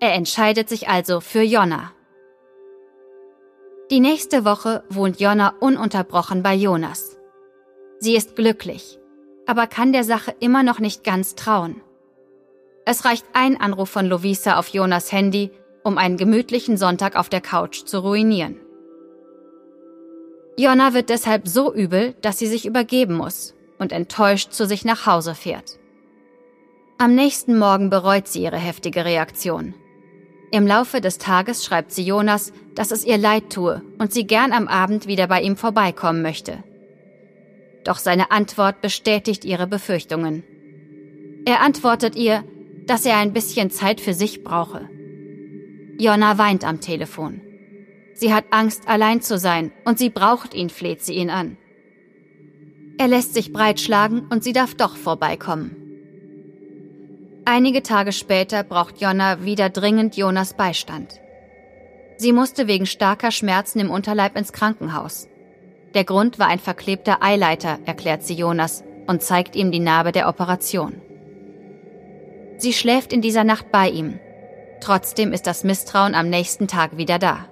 Er 0.00 0.14
entscheidet 0.14 0.70
sich 0.70 0.88
also 0.88 1.20
für 1.20 1.42
Jonna. 1.42 1.92
Die 3.94 4.00
nächste 4.00 4.44
Woche 4.44 4.82
wohnt 4.90 5.20
Jonna 5.20 5.54
ununterbrochen 5.60 6.42
bei 6.42 6.52
Jonas. 6.52 7.16
Sie 8.00 8.16
ist 8.16 8.34
glücklich, 8.34 8.98
aber 9.46 9.68
kann 9.68 9.92
der 9.92 10.02
Sache 10.02 10.34
immer 10.40 10.64
noch 10.64 10.80
nicht 10.80 11.04
ganz 11.04 11.36
trauen. 11.36 11.80
Es 12.84 13.04
reicht 13.04 13.24
ein 13.34 13.60
Anruf 13.60 13.88
von 13.88 14.06
Lovisa 14.06 14.58
auf 14.58 14.66
Jonas 14.66 15.12
Handy, 15.12 15.52
um 15.84 15.96
einen 15.96 16.16
gemütlichen 16.16 16.76
Sonntag 16.76 17.14
auf 17.14 17.28
der 17.28 17.40
Couch 17.40 17.84
zu 17.84 18.00
ruinieren. 18.00 18.56
Jonna 20.58 20.92
wird 20.92 21.08
deshalb 21.08 21.46
so 21.46 21.72
übel, 21.72 22.16
dass 22.20 22.40
sie 22.40 22.48
sich 22.48 22.66
übergeben 22.66 23.14
muss 23.14 23.54
und 23.78 23.92
enttäuscht 23.92 24.50
zu 24.50 24.66
sich 24.66 24.84
nach 24.84 25.06
Hause 25.06 25.36
fährt. 25.36 25.78
Am 26.98 27.14
nächsten 27.14 27.56
Morgen 27.56 27.90
bereut 27.90 28.26
sie 28.26 28.42
ihre 28.42 28.58
heftige 28.58 29.04
Reaktion. 29.04 29.72
Im 30.50 30.66
Laufe 30.66 31.00
des 31.00 31.18
Tages 31.18 31.64
schreibt 31.64 31.92
sie 31.92 32.04
Jonas, 32.04 32.52
dass 32.74 32.90
es 32.90 33.04
ihr 33.04 33.18
leid 33.18 33.50
tue 33.50 33.82
und 33.98 34.12
sie 34.12 34.26
gern 34.26 34.52
am 34.52 34.68
Abend 34.68 35.06
wieder 35.06 35.26
bei 35.26 35.42
ihm 35.42 35.56
vorbeikommen 35.56 36.22
möchte. 36.22 36.62
Doch 37.84 37.98
seine 37.98 38.30
Antwort 38.30 38.80
bestätigt 38.80 39.44
ihre 39.44 39.66
Befürchtungen. 39.66 40.42
Er 41.44 41.60
antwortet 41.60 42.16
ihr, 42.16 42.44
dass 42.86 43.04
er 43.04 43.18
ein 43.18 43.32
bisschen 43.32 43.70
Zeit 43.70 44.00
für 44.00 44.14
sich 44.14 44.42
brauche. 44.42 44.88
Jonna 45.98 46.38
weint 46.38 46.64
am 46.64 46.80
Telefon. 46.80 47.40
Sie 48.14 48.32
hat 48.32 48.44
Angst, 48.50 48.88
allein 48.88 49.20
zu 49.20 49.38
sein, 49.38 49.72
und 49.84 49.98
sie 49.98 50.08
braucht 50.08 50.54
ihn, 50.54 50.70
fleht 50.70 51.02
sie 51.02 51.14
ihn 51.14 51.30
an. 51.30 51.56
Er 52.96 53.08
lässt 53.08 53.34
sich 53.34 53.52
breitschlagen 53.52 54.28
und 54.28 54.44
sie 54.44 54.52
darf 54.52 54.74
doch 54.74 54.96
vorbeikommen. 54.96 55.83
Einige 57.46 57.82
Tage 57.82 58.12
später 58.12 58.62
braucht 58.62 59.00
Jonna 59.02 59.44
wieder 59.44 59.68
dringend 59.68 60.16
Jonas 60.16 60.54
Beistand. 60.54 61.20
Sie 62.16 62.32
musste 62.32 62.68
wegen 62.68 62.86
starker 62.86 63.30
Schmerzen 63.30 63.80
im 63.80 63.90
Unterleib 63.90 64.36
ins 64.36 64.52
Krankenhaus. 64.52 65.28
Der 65.94 66.04
Grund 66.04 66.38
war 66.38 66.46
ein 66.46 66.58
verklebter 66.58 67.22
Eileiter, 67.22 67.78
erklärt 67.84 68.22
sie 68.22 68.34
Jonas 68.34 68.82
und 69.06 69.22
zeigt 69.22 69.56
ihm 69.56 69.70
die 69.70 69.80
Narbe 69.80 70.10
der 70.10 70.28
Operation. 70.28 71.02
Sie 72.56 72.72
schläft 72.72 73.12
in 73.12 73.20
dieser 73.20 73.44
Nacht 73.44 73.70
bei 73.70 73.90
ihm. 73.90 74.18
Trotzdem 74.80 75.32
ist 75.32 75.46
das 75.46 75.64
Misstrauen 75.64 76.14
am 76.14 76.30
nächsten 76.30 76.66
Tag 76.66 76.96
wieder 76.96 77.18
da. 77.18 77.46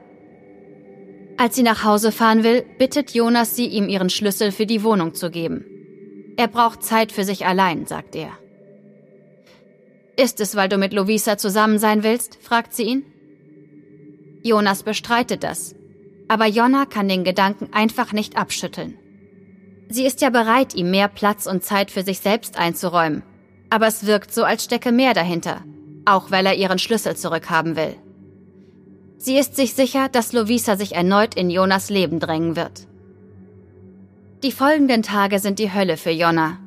Als 1.36 1.54
sie 1.54 1.62
nach 1.62 1.84
Hause 1.84 2.12
fahren 2.12 2.44
will, 2.44 2.64
bittet 2.78 3.12
Jonas 3.12 3.56
sie, 3.56 3.66
ihm 3.66 3.88
ihren 3.88 4.10
Schlüssel 4.10 4.52
für 4.52 4.66
die 4.66 4.84
Wohnung 4.84 5.12
zu 5.14 5.30
geben. 5.30 5.66
Er 6.36 6.48
braucht 6.48 6.82
Zeit 6.82 7.12
für 7.12 7.24
sich 7.24 7.46
allein, 7.46 7.84
sagt 7.86 8.16
er. 8.16 8.38
Ist 10.16 10.40
es, 10.40 10.54
weil 10.56 10.68
du 10.68 10.76
mit 10.76 10.92
Lovisa 10.92 11.38
zusammen 11.38 11.78
sein 11.78 12.02
willst? 12.02 12.38
fragt 12.40 12.74
sie 12.74 12.84
ihn. 12.84 13.04
Jonas 14.42 14.82
bestreitet 14.82 15.42
das, 15.42 15.74
aber 16.28 16.46
Jonna 16.46 16.84
kann 16.86 17.08
den 17.08 17.24
Gedanken 17.24 17.72
einfach 17.72 18.12
nicht 18.12 18.36
abschütteln. 18.36 18.98
Sie 19.88 20.04
ist 20.04 20.20
ja 20.20 20.30
bereit, 20.30 20.74
ihm 20.74 20.90
mehr 20.90 21.08
Platz 21.08 21.46
und 21.46 21.62
Zeit 21.62 21.90
für 21.90 22.02
sich 22.02 22.20
selbst 22.20 22.58
einzuräumen, 22.58 23.22
aber 23.70 23.86
es 23.86 24.06
wirkt 24.06 24.32
so, 24.34 24.44
als 24.44 24.64
stecke 24.64 24.90
mehr 24.90 25.14
dahinter, 25.14 25.62
auch 26.04 26.30
weil 26.30 26.46
er 26.46 26.54
ihren 26.54 26.78
Schlüssel 26.78 27.16
zurückhaben 27.16 27.76
will. 27.76 27.96
Sie 29.18 29.38
ist 29.38 29.54
sich 29.54 29.74
sicher, 29.74 30.08
dass 30.08 30.32
Lovisa 30.32 30.76
sich 30.76 30.94
erneut 30.94 31.34
in 31.36 31.48
Jonas 31.48 31.90
Leben 31.90 32.18
drängen 32.18 32.56
wird. 32.56 32.88
Die 34.42 34.50
folgenden 34.50 35.02
Tage 35.02 35.38
sind 35.38 35.60
die 35.60 35.72
Hölle 35.72 35.96
für 35.96 36.10
Jonna. 36.10 36.58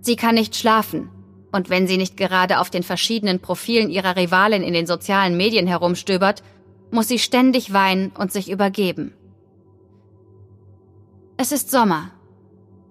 Sie 0.00 0.14
kann 0.14 0.36
nicht 0.36 0.54
schlafen, 0.54 1.10
und 1.52 1.70
wenn 1.70 1.86
sie 1.86 1.96
nicht 1.96 2.16
gerade 2.16 2.60
auf 2.60 2.70
den 2.70 2.82
verschiedenen 2.82 3.40
Profilen 3.40 3.90
ihrer 3.90 4.16
Rivalin 4.16 4.62
in 4.62 4.74
den 4.74 4.86
sozialen 4.86 5.36
Medien 5.36 5.66
herumstöbert, 5.66 6.42
muss 6.90 7.08
sie 7.08 7.18
ständig 7.18 7.72
weinen 7.72 8.10
und 8.10 8.32
sich 8.32 8.50
übergeben. 8.50 9.14
Es 11.36 11.52
ist 11.52 11.70
Sommer. 11.70 12.10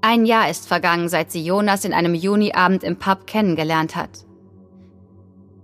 Ein 0.01 0.25
Jahr 0.25 0.49
ist 0.49 0.67
vergangen, 0.67 1.09
seit 1.09 1.31
sie 1.31 1.43
Jonas 1.43 1.83
in 1.83 1.93
einem 1.93 2.13
Juniabend 2.13 2.83
im 2.83 2.97
Pub 2.97 3.27
kennengelernt 3.27 3.95
hat. 3.95 4.25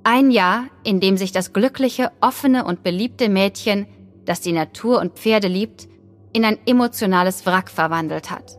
Ein 0.03 0.31
Jahr, 0.31 0.65
in 0.83 0.99
dem 0.99 1.15
sich 1.15 1.31
das 1.31 1.53
glückliche, 1.53 2.11
offene 2.19 2.65
und 2.65 2.83
beliebte 2.83 3.29
Mädchen, 3.29 3.87
das 4.25 4.41
die 4.41 4.51
Natur 4.51 4.99
und 4.99 5.13
Pferde 5.13 5.47
liebt, 5.47 5.87
in 6.33 6.43
ein 6.43 6.57
emotionales 6.65 7.45
Wrack 7.45 7.69
verwandelt 7.69 8.31
hat. 8.31 8.57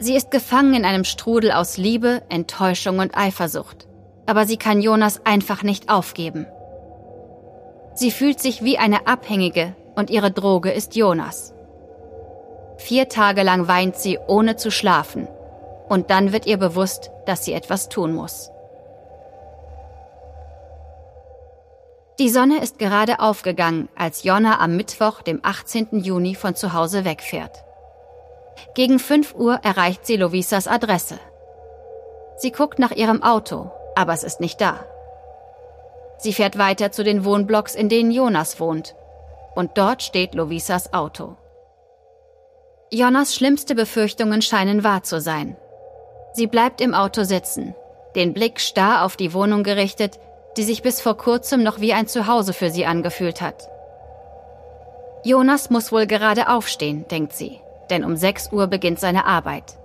Sie 0.00 0.14
ist 0.14 0.30
gefangen 0.30 0.74
in 0.74 0.84
einem 0.84 1.02
Strudel 1.02 1.50
aus 1.50 1.76
Liebe, 1.76 2.22
Enttäuschung 2.28 3.00
und 3.00 3.16
Eifersucht, 3.16 3.88
aber 4.26 4.46
sie 4.46 4.56
kann 4.56 4.80
Jonas 4.80 5.26
einfach 5.26 5.64
nicht 5.64 5.90
aufgeben. 5.90 6.46
Sie 7.94 8.12
fühlt 8.12 8.38
sich 8.38 8.62
wie 8.62 8.78
eine 8.78 9.08
Abhängige 9.08 9.74
und 9.96 10.08
ihre 10.08 10.30
Droge 10.30 10.70
ist 10.70 10.94
Jonas. 10.94 11.52
Vier 12.76 13.08
Tage 13.08 13.42
lang 13.42 13.66
weint 13.66 13.96
sie, 13.96 14.20
ohne 14.28 14.54
zu 14.54 14.70
schlafen, 14.70 15.26
und 15.88 16.10
dann 16.10 16.32
wird 16.32 16.46
ihr 16.46 16.58
bewusst, 16.58 17.10
dass 17.26 17.44
sie 17.44 17.52
etwas 17.52 17.88
tun 17.88 18.12
muss. 18.12 18.52
Die 22.20 22.28
Sonne 22.28 22.60
ist 22.62 22.78
gerade 22.78 23.18
aufgegangen, 23.18 23.88
als 23.96 24.22
Jonna 24.22 24.60
am 24.60 24.76
Mittwoch, 24.76 25.22
dem 25.22 25.40
18. 25.42 25.88
Juni, 26.04 26.36
von 26.36 26.54
zu 26.54 26.72
Hause 26.72 27.04
wegfährt. 27.04 27.64
Gegen 28.74 28.98
5 28.98 29.34
Uhr 29.34 29.60
erreicht 29.62 30.06
sie 30.06 30.16
Lovisas 30.16 30.68
Adresse. 30.68 31.18
Sie 32.36 32.52
guckt 32.52 32.78
nach 32.78 32.92
ihrem 32.92 33.22
Auto, 33.22 33.70
aber 33.94 34.12
es 34.12 34.22
ist 34.22 34.40
nicht 34.40 34.60
da. 34.60 34.84
Sie 36.18 36.32
fährt 36.32 36.58
weiter 36.58 36.90
zu 36.92 37.04
den 37.04 37.24
Wohnblocks, 37.24 37.74
in 37.74 37.88
denen 37.88 38.10
Jonas 38.10 38.60
wohnt. 38.60 38.94
Und 39.54 39.78
dort 39.78 40.02
steht 40.02 40.34
Lovisas 40.34 40.92
Auto. 40.92 41.36
Jonas 42.90 43.34
schlimmste 43.34 43.74
Befürchtungen 43.74 44.40
scheinen 44.40 44.82
wahr 44.82 45.02
zu 45.02 45.20
sein. 45.20 45.56
Sie 46.32 46.46
bleibt 46.46 46.80
im 46.80 46.94
Auto 46.94 47.24
sitzen, 47.24 47.74
den 48.14 48.32
Blick 48.32 48.60
starr 48.60 49.04
auf 49.04 49.16
die 49.16 49.34
Wohnung 49.34 49.62
gerichtet, 49.62 50.18
die 50.56 50.62
sich 50.62 50.82
bis 50.82 51.00
vor 51.00 51.16
kurzem 51.16 51.62
noch 51.62 51.80
wie 51.80 51.92
ein 51.92 52.06
Zuhause 52.06 52.52
für 52.52 52.70
sie 52.70 52.86
angefühlt 52.86 53.40
hat. 53.40 53.68
Jonas 55.24 55.70
muss 55.70 55.92
wohl 55.92 56.06
gerade 56.06 56.48
aufstehen, 56.48 57.06
denkt 57.08 57.32
sie, 57.32 57.60
denn 57.90 58.04
um 58.04 58.16
6 58.16 58.52
Uhr 58.52 58.66
beginnt 58.66 59.00
seine 59.00 59.26
Arbeit. 59.26 59.78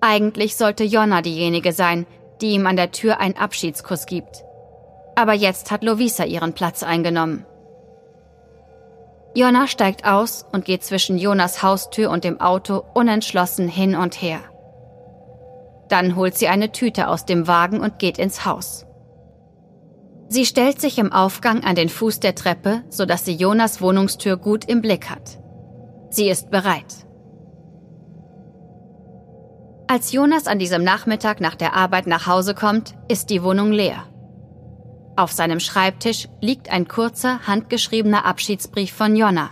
Eigentlich 0.00 0.56
sollte 0.56 0.84
Jonna 0.84 1.22
diejenige 1.22 1.72
sein, 1.72 2.06
die 2.40 2.52
ihm 2.52 2.66
an 2.66 2.76
der 2.76 2.90
Tür 2.90 3.20
einen 3.20 3.36
Abschiedskuss 3.36 4.06
gibt. 4.06 4.44
Aber 5.14 5.34
jetzt 5.34 5.70
hat 5.70 5.84
Lovisa 5.84 6.24
ihren 6.24 6.54
Platz 6.54 6.82
eingenommen. 6.82 7.44
Jonna 9.34 9.66
steigt 9.66 10.06
aus 10.06 10.44
und 10.50 10.64
geht 10.64 10.82
zwischen 10.82 11.18
Jonas 11.18 11.62
Haustür 11.62 12.10
und 12.10 12.24
dem 12.24 12.40
Auto 12.40 12.82
unentschlossen 12.94 13.68
hin 13.68 13.94
und 13.94 14.20
her. 14.20 14.40
Dann 15.88 16.16
holt 16.16 16.36
sie 16.36 16.48
eine 16.48 16.72
Tüte 16.72 17.08
aus 17.08 17.26
dem 17.26 17.46
Wagen 17.46 17.80
und 17.80 17.98
geht 17.98 18.18
ins 18.18 18.44
Haus. 18.44 18.86
Sie 20.28 20.46
stellt 20.46 20.80
sich 20.80 20.98
im 20.98 21.12
Aufgang 21.12 21.64
an 21.64 21.74
den 21.74 21.88
Fuß 21.88 22.20
der 22.20 22.36
Treppe, 22.36 22.82
sodass 22.88 23.24
sie 23.24 23.34
Jonas 23.34 23.82
Wohnungstür 23.82 24.36
gut 24.36 24.64
im 24.64 24.80
Blick 24.80 25.10
hat. 25.10 25.40
Sie 26.10 26.28
ist 26.28 26.50
bereit. 26.50 27.06
Als 29.86 30.12
Jonas 30.12 30.46
an 30.46 30.58
diesem 30.58 30.82
Nachmittag 30.82 31.40
nach 31.40 31.54
der 31.54 31.74
Arbeit 31.74 32.06
nach 32.06 32.26
Hause 32.26 32.54
kommt, 32.54 32.94
ist 33.08 33.30
die 33.30 33.42
Wohnung 33.42 33.70
leer. 33.72 34.04
Auf 35.16 35.32
seinem 35.32 35.60
Schreibtisch 35.60 36.28
liegt 36.40 36.70
ein 36.70 36.88
kurzer, 36.88 37.46
handgeschriebener 37.46 38.24
Abschiedsbrief 38.24 38.92
von 38.92 39.14
Jonna. 39.14 39.50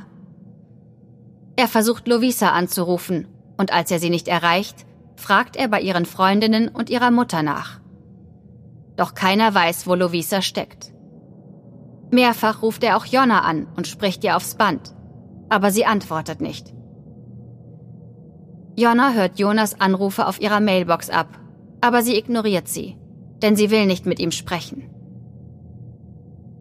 Er 1.57 1.69
versucht 1.69 2.09
Lovisa 2.09 2.51
anzurufen 2.51 3.29
und 3.57 3.73
als 3.73 3.91
er 3.91 4.01
sie 4.01 4.11
nicht 4.11 4.29
erreicht, 4.29 4.87
fragt 5.17 5.57
er 5.57 5.69
bei 5.69 5.81
ihren 5.81 6.07
Freundinnen 6.07 6.69
und 6.69 6.91
ihrer 6.91 7.11
Mutter 7.11 7.43
nach. 7.43 7.81
Doch 8.97 9.15
keiner 9.15 9.55
weiß, 9.55 9.87
wo 9.87 9.95
Lovisa 9.95 10.43
steckt. 10.43 10.93
Mehrfach 12.11 12.63
ruft 12.63 12.83
er 12.83 12.97
auch 12.97 13.05
Jonna 13.05 13.41
an 13.43 13.67
und 13.77 13.87
spricht 13.87 14.25
ihr 14.25 14.37
aufs 14.37 14.55
Band, 14.55 14.95
aber 15.49 15.71
sie 15.71 15.85
antwortet 15.85 16.41
nicht. 16.41 16.73
Jonna 18.77 19.13
hört 19.13 19.39
Jonas 19.39 19.81
Anrufe 19.81 20.27
auf 20.27 20.41
ihrer 20.41 20.61
Mailbox 20.61 21.11
ab, 21.11 21.29
aber 21.81 22.03
sie 22.03 22.17
ignoriert 22.17 22.69
sie, 22.69 22.97
denn 23.43 23.57
sie 23.57 23.71
will 23.71 23.87
nicht 23.87 24.07
mit 24.07 24.21
ihm 24.21 24.31
sprechen. 24.31 24.89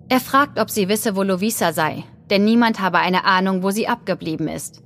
Er 0.09 0.19
fragt, 0.19 0.59
ob 0.59 0.69
sie 0.69 0.89
wisse, 0.89 1.15
wo 1.15 1.23
Lovisa 1.23 1.73
sei, 1.73 2.03
denn 2.29 2.45
niemand 2.45 2.79
habe 2.79 2.99
eine 2.99 3.25
Ahnung, 3.25 3.61
wo 3.61 3.71
sie 3.71 3.87
abgeblieben 3.87 4.47
ist. 4.47 4.81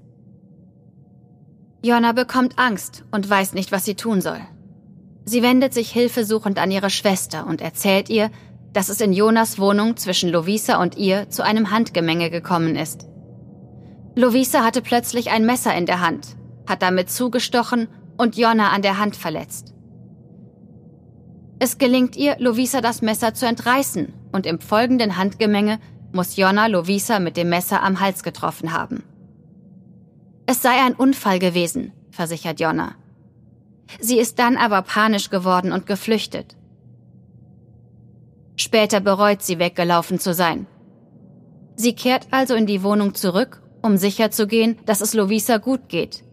Jonna 1.84 2.12
bekommt 2.12 2.60
Angst 2.60 3.06
und 3.12 3.30
weiß 3.30 3.54
nicht, 3.54 3.72
was 3.72 3.86
sie 3.86 3.96
tun 3.96 4.22
soll. 4.22 4.40
Sie 5.26 5.42
wendet 5.42 5.74
sich 5.74 5.92
hilfesuchend 5.92 6.60
an 6.60 6.72
ihre 6.72 6.90
Schwester 6.90 7.48
und 7.48 7.62
erzählt 7.62 8.10
ihr, 8.10 8.30
dass 8.74 8.90
es 8.90 9.02
in 9.02 9.14
Jonas 9.14 9.60
Wohnung 9.60 9.98
zwischen 9.98 10.30
Lovisa 10.30 10.82
und 10.82 10.98
ihr 10.98 11.30
zu 11.30 11.44
einem 11.44 11.72
Handgemenge 11.72 12.30
gekommen 12.30 12.76
ist. 12.76 13.08
Lovisa 14.15 14.63
hatte 14.63 14.82
plötzlich 14.82 15.32
ein 15.32 15.45
Messer 15.45 15.76
in 15.76 15.86
der 15.86 16.02
Hand, 16.02 16.36
hat 16.67 16.82
damit 16.82 17.10
zugestochen 17.10 17.88
und 18.17 18.38
Jonna 18.38 18.69
an 18.69 18.82
der 18.82 18.97
Hand 18.97 19.15
verletzt. 19.15 19.74
Es 21.60 21.78
gelingt 21.78 22.15
ihr, 22.15 22.38
Lovisa 22.39 22.82
das 22.82 23.02
Messer 23.02 23.34
zu 23.34 23.45
entreißen 23.45 24.13
und 24.32 24.45
im 24.45 24.60
folgenden 24.60 25.17
Handgemenge 25.17 25.80
muss 26.12 26.36
Jonna 26.36 26.67
Lovisa 26.67 27.19
mit 27.19 27.38
dem 27.38 27.50
Messer 27.50 27.84
am 27.84 28.00
Hals 28.00 28.24
getroffen 28.24 28.74
haben. 28.74 29.04
Es 30.45 30.62
sei 30.62 30.82
ein 30.86 30.95
Unfall 30.95 31.39
gewesen, 31.39 31.93
versichert 32.10 32.60
Jonna. 32.60 32.95
Sie 34.00 34.19
ist 34.19 34.39
dann 34.39 34.58
aber 34.58 34.82
panisch 34.82 35.30
geworden 35.30 35.71
und 35.71 35.86
geflüchtet. 35.86 36.58
Später 38.58 39.00
bereut 39.00 39.41
sie 39.41 39.60
weggelaufen 39.60 40.19
zu 40.19 40.34
sein. 40.34 40.67
Sie 41.76 41.93
kehrt 41.93 42.28
also 42.32 42.56
in 42.56 42.65
die 42.65 42.84
Wohnung 42.84 43.15
zurück, 43.15 43.61
um 43.82 43.98
sicherzugehen, 43.98 44.78
dass 44.86 45.02
es 45.02 45.13
Lovisa 45.13 45.58
gut 45.58 45.89
geht. 45.89 46.24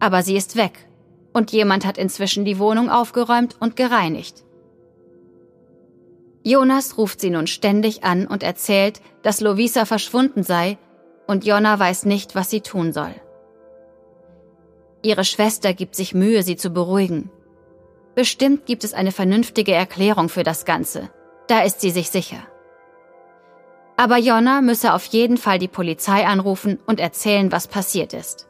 Aber 0.00 0.22
sie 0.22 0.36
ist 0.36 0.56
weg 0.56 0.88
und 1.32 1.52
jemand 1.52 1.84
hat 1.84 1.98
inzwischen 1.98 2.44
die 2.44 2.58
Wohnung 2.58 2.88
aufgeräumt 2.88 3.56
und 3.60 3.76
gereinigt. 3.76 4.44
Jonas 6.42 6.98
ruft 6.98 7.20
sie 7.20 7.30
nun 7.30 7.46
ständig 7.46 8.04
an 8.04 8.26
und 8.26 8.42
erzählt, 8.42 9.00
dass 9.22 9.40
Lovisa 9.40 9.84
verschwunden 9.84 10.42
sei 10.42 10.78
und 11.26 11.44
Jonna 11.44 11.78
weiß 11.78 12.04
nicht, 12.04 12.34
was 12.34 12.50
sie 12.50 12.60
tun 12.60 12.92
soll. 12.92 13.14
Ihre 15.02 15.24
Schwester 15.24 15.74
gibt 15.74 15.96
sich 15.96 16.14
Mühe, 16.14 16.42
sie 16.42 16.56
zu 16.56 16.70
beruhigen. 16.70 17.30
Bestimmt 18.14 18.66
gibt 18.66 18.84
es 18.84 18.94
eine 18.94 19.10
vernünftige 19.10 19.72
Erklärung 19.72 20.28
für 20.28 20.44
das 20.44 20.64
Ganze. 20.64 21.10
Da 21.48 21.62
ist 21.62 21.80
sie 21.80 21.90
sich 21.90 22.10
sicher. 22.10 22.46
Aber 23.96 24.18
Jonna 24.18 24.60
müsse 24.60 24.92
auf 24.92 25.04
jeden 25.06 25.36
Fall 25.36 25.58
die 25.58 25.68
Polizei 25.68 26.26
anrufen 26.26 26.78
und 26.86 26.98
erzählen, 26.98 27.52
was 27.52 27.68
passiert 27.68 28.12
ist. 28.12 28.48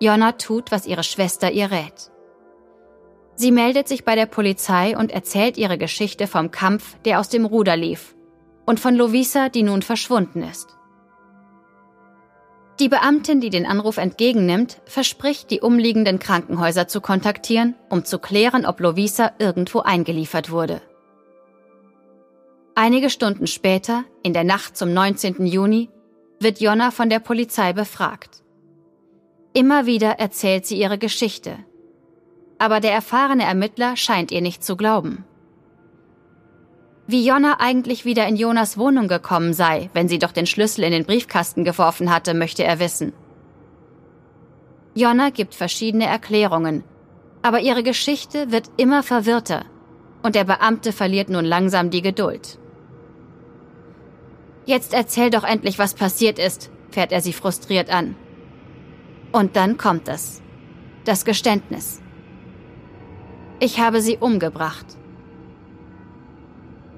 Jonna 0.00 0.32
tut, 0.32 0.72
was 0.72 0.86
ihre 0.86 1.04
Schwester 1.04 1.52
ihr 1.52 1.70
rät. 1.70 2.10
Sie 3.36 3.52
meldet 3.52 3.86
sich 3.86 4.04
bei 4.04 4.16
der 4.16 4.26
Polizei 4.26 4.96
und 4.96 5.12
erzählt 5.12 5.56
ihre 5.56 5.78
Geschichte 5.78 6.26
vom 6.26 6.50
Kampf, 6.50 6.96
der 7.04 7.20
aus 7.20 7.28
dem 7.28 7.44
Ruder 7.44 7.76
lief, 7.76 8.14
und 8.66 8.80
von 8.80 8.94
Lovisa, 8.94 9.48
die 9.48 9.62
nun 9.62 9.82
verschwunden 9.82 10.42
ist. 10.42 10.76
Die 12.80 12.88
Beamtin, 12.88 13.40
die 13.40 13.50
den 13.50 13.66
Anruf 13.66 13.98
entgegennimmt, 13.98 14.80
verspricht, 14.86 15.50
die 15.50 15.60
umliegenden 15.60 16.18
Krankenhäuser 16.18 16.88
zu 16.88 17.02
kontaktieren, 17.02 17.74
um 17.90 18.04
zu 18.04 18.18
klären, 18.18 18.64
ob 18.64 18.80
Lovisa 18.80 19.32
irgendwo 19.38 19.80
eingeliefert 19.80 20.50
wurde. 20.50 20.80
Einige 22.74 23.10
Stunden 23.10 23.46
später, 23.46 24.04
in 24.22 24.32
der 24.32 24.44
Nacht 24.44 24.76
zum 24.76 24.92
19. 24.92 25.46
Juni, 25.46 25.90
wird 26.38 26.60
Jonna 26.60 26.90
von 26.90 27.10
der 27.10 27.18
Polizei 27.18 27.72
befragt. 27.72 28.42
Immer 29.52 29.86
wieder 29.86 30.18
erzählt 30.18 30.66
sie 30.66 30.78
ihre 30.78 30.96
Geschichte. 30.96 31.58
Aber 32.58 32.80
der 32.80 32.92
erfahrene 32.92 33.44
Ermittler 33.44 33.96
scheint 33.96 34.30
ihr 34.30 34.40
nicht 34.40 34.62
zu 34.62 34.76
glauben. 34.76 35.24
Wie 37.06 37.26
Jonna 37.26 37.56
eigentlich 37.58 38.04
wieder 38.04 38.26
in 38.28 38.36
Jonas 38.36 38.78
Wohnung 38.78 39.08
gekommen 39.08 39.52
sei, 39.52 39.90
wenn 39.92 40.08
sie 40.08 40.20
doch 40.20 40.32
den 40.32 40.46
Schlüssel 40.46 40.84
in 40.84 40.92
den 40.92 41.04
Briefkasten 41.04 41.64
geworfen 41.64 42.14
hatte, 42.14 42.34
möchte 42.34 42.62
er 42.62 42.78
wissen. 42.78 43.12
Jonna 44.94 45.30
gibt 45.30 45.54
verschiedene 45.54 46.06
Erklärungen, 46.06 46.84
aber 47.42 47.60
ihre 47.60 47.82
Geschichte 47.82 48.52
wird 48.52 48.70
immer 48.76 49.02
verwirrter 49.02 49.64
und 50.22 50.34
der 50.34 50.44
Beamte 50.44 50.92
verliert 50.92 51.28
nun 51.28 51.44
langsam 51.44 51.90
die 51.90 52.02
Geduld. 52.02 52.58
Jetzt 54.66 54.92
erzähl 54.94 55.30
doch 55.30 55.44
endlich, 55.44 55.78
was 55.78 55.94
passiert 55.94 56.38
ist, 56.38 56.70
fährt 56.90 57.12
er 57.12 57.20
sie 57.20 57.32
frustriert 57.32 57.90
an. 57.90 58.16
Und 59.32 59.56
dann 59.56 59.78
kommt 59.78 60.08
es. 60.08 60.42
Das 61.04 61.24
Geständnis. 61.24 62.02
Ich 63.58 63.80
habe 63.80 64.00
sie 64.00 64.16
umgebracht. 64.18 64.86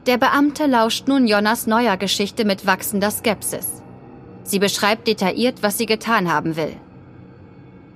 Der 0.07 0.19
Beamte 0.19 0.67
lauscht 0.67 1.07
nun 1.07 1.27
Jonas 1.27 1.67
neuer 1.67 1.97
Geschichte 1.97 2.45
mit 2.45 2.67
wachsender 2.67 3.11
Skepsis. 3.11 3.83
Sie 4.43 4.59
beschreibt 4.59 5.07
detailliert, 5.07 5.63
was 5.63 5.79
sie 5.79 5.87
getan 5.87 6.33
haben 6.33 6.57
will. 6.57 6.75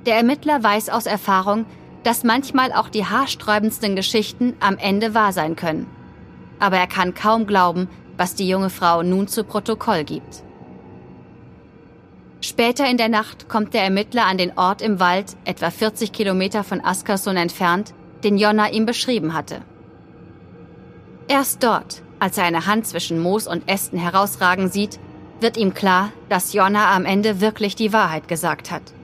Der 0.07 0.17
Ermittler 0.17 0.63
weiß 0.63 0.89
aus 0.89 1.07
Erfahrung, 1.07 1.67
dass 2.07 2.23
manchmal 2.23 2.73
auch 2.73 2.89
die 2.89 3.05
haarsträubendsten 3.05 3.97
Geschichten 3.97 4.55
am 4.61 4.79
Ende 4.79 5.13
wahr 5.13 5.33
sein 5.33 5.57
können. 5.57 5.89
Aber 6.61 6.77
er 6.77 6.87
kann 6.87 7.15
kaum 7.15 7.49
glauben, 7.49 7.89
was 8.17 8.37
die 8.37 8.49
junge 8.49 8.71
Frau 8.71 9.03
nun 9.03 9.27
zu 9.27 9.43
Protokoll 9.43 10.05
gibt. 10.05 10.45
Später 12.41 12.89
in 12.89 12.97
der 12.97 13.09
Nacht 13.09 13.49
kommt 13.49 13.75
der 13.75 13.83
Ermittler 13.83 14.25
an 14.25 14.39
den 14.39 14.57
Ort 14.57 14.83
im 14.83 15.01
Wald, 15.01 15.37
etwa 15.45 15.71
40 15.71 16.13
Kilometer 16.13 16.63
von 16.63 16.81
Askersund 16.81 17.39
entfernt, 17.39 17.93
den 18.23 18.39
Jonna 18.39 18.69
ihm 18.69 18.87
beschrieben 18.87 19.35
hatte. 19.35 19.63
Erst 21.27 21.65
dort, 21.65 22.03
als 22.21 22.39
er 22.39 22.45
eine 22.45 22.67
Hand 22.67 22.87
zwischen 22.87 23.19
Moos 23.19 23.49
und 23.49 23.69
Ästen 23.69 23.99
herausragen 23.99 24.71
sieht, 24.71 25.01
wird 25.41 25.57
ihm 25.57 25.75
klar, 25.75 26.13
dass 26.29 26.53
Jonna 26.53 26.95
am 26.95 27.05
Ende 27.05 27.41
wirklich 27.41 27.75
die 27.75 27.93
Wahrheit 27.93 28.29
gesagt 28.29 28.71
hat. 28.71 28.96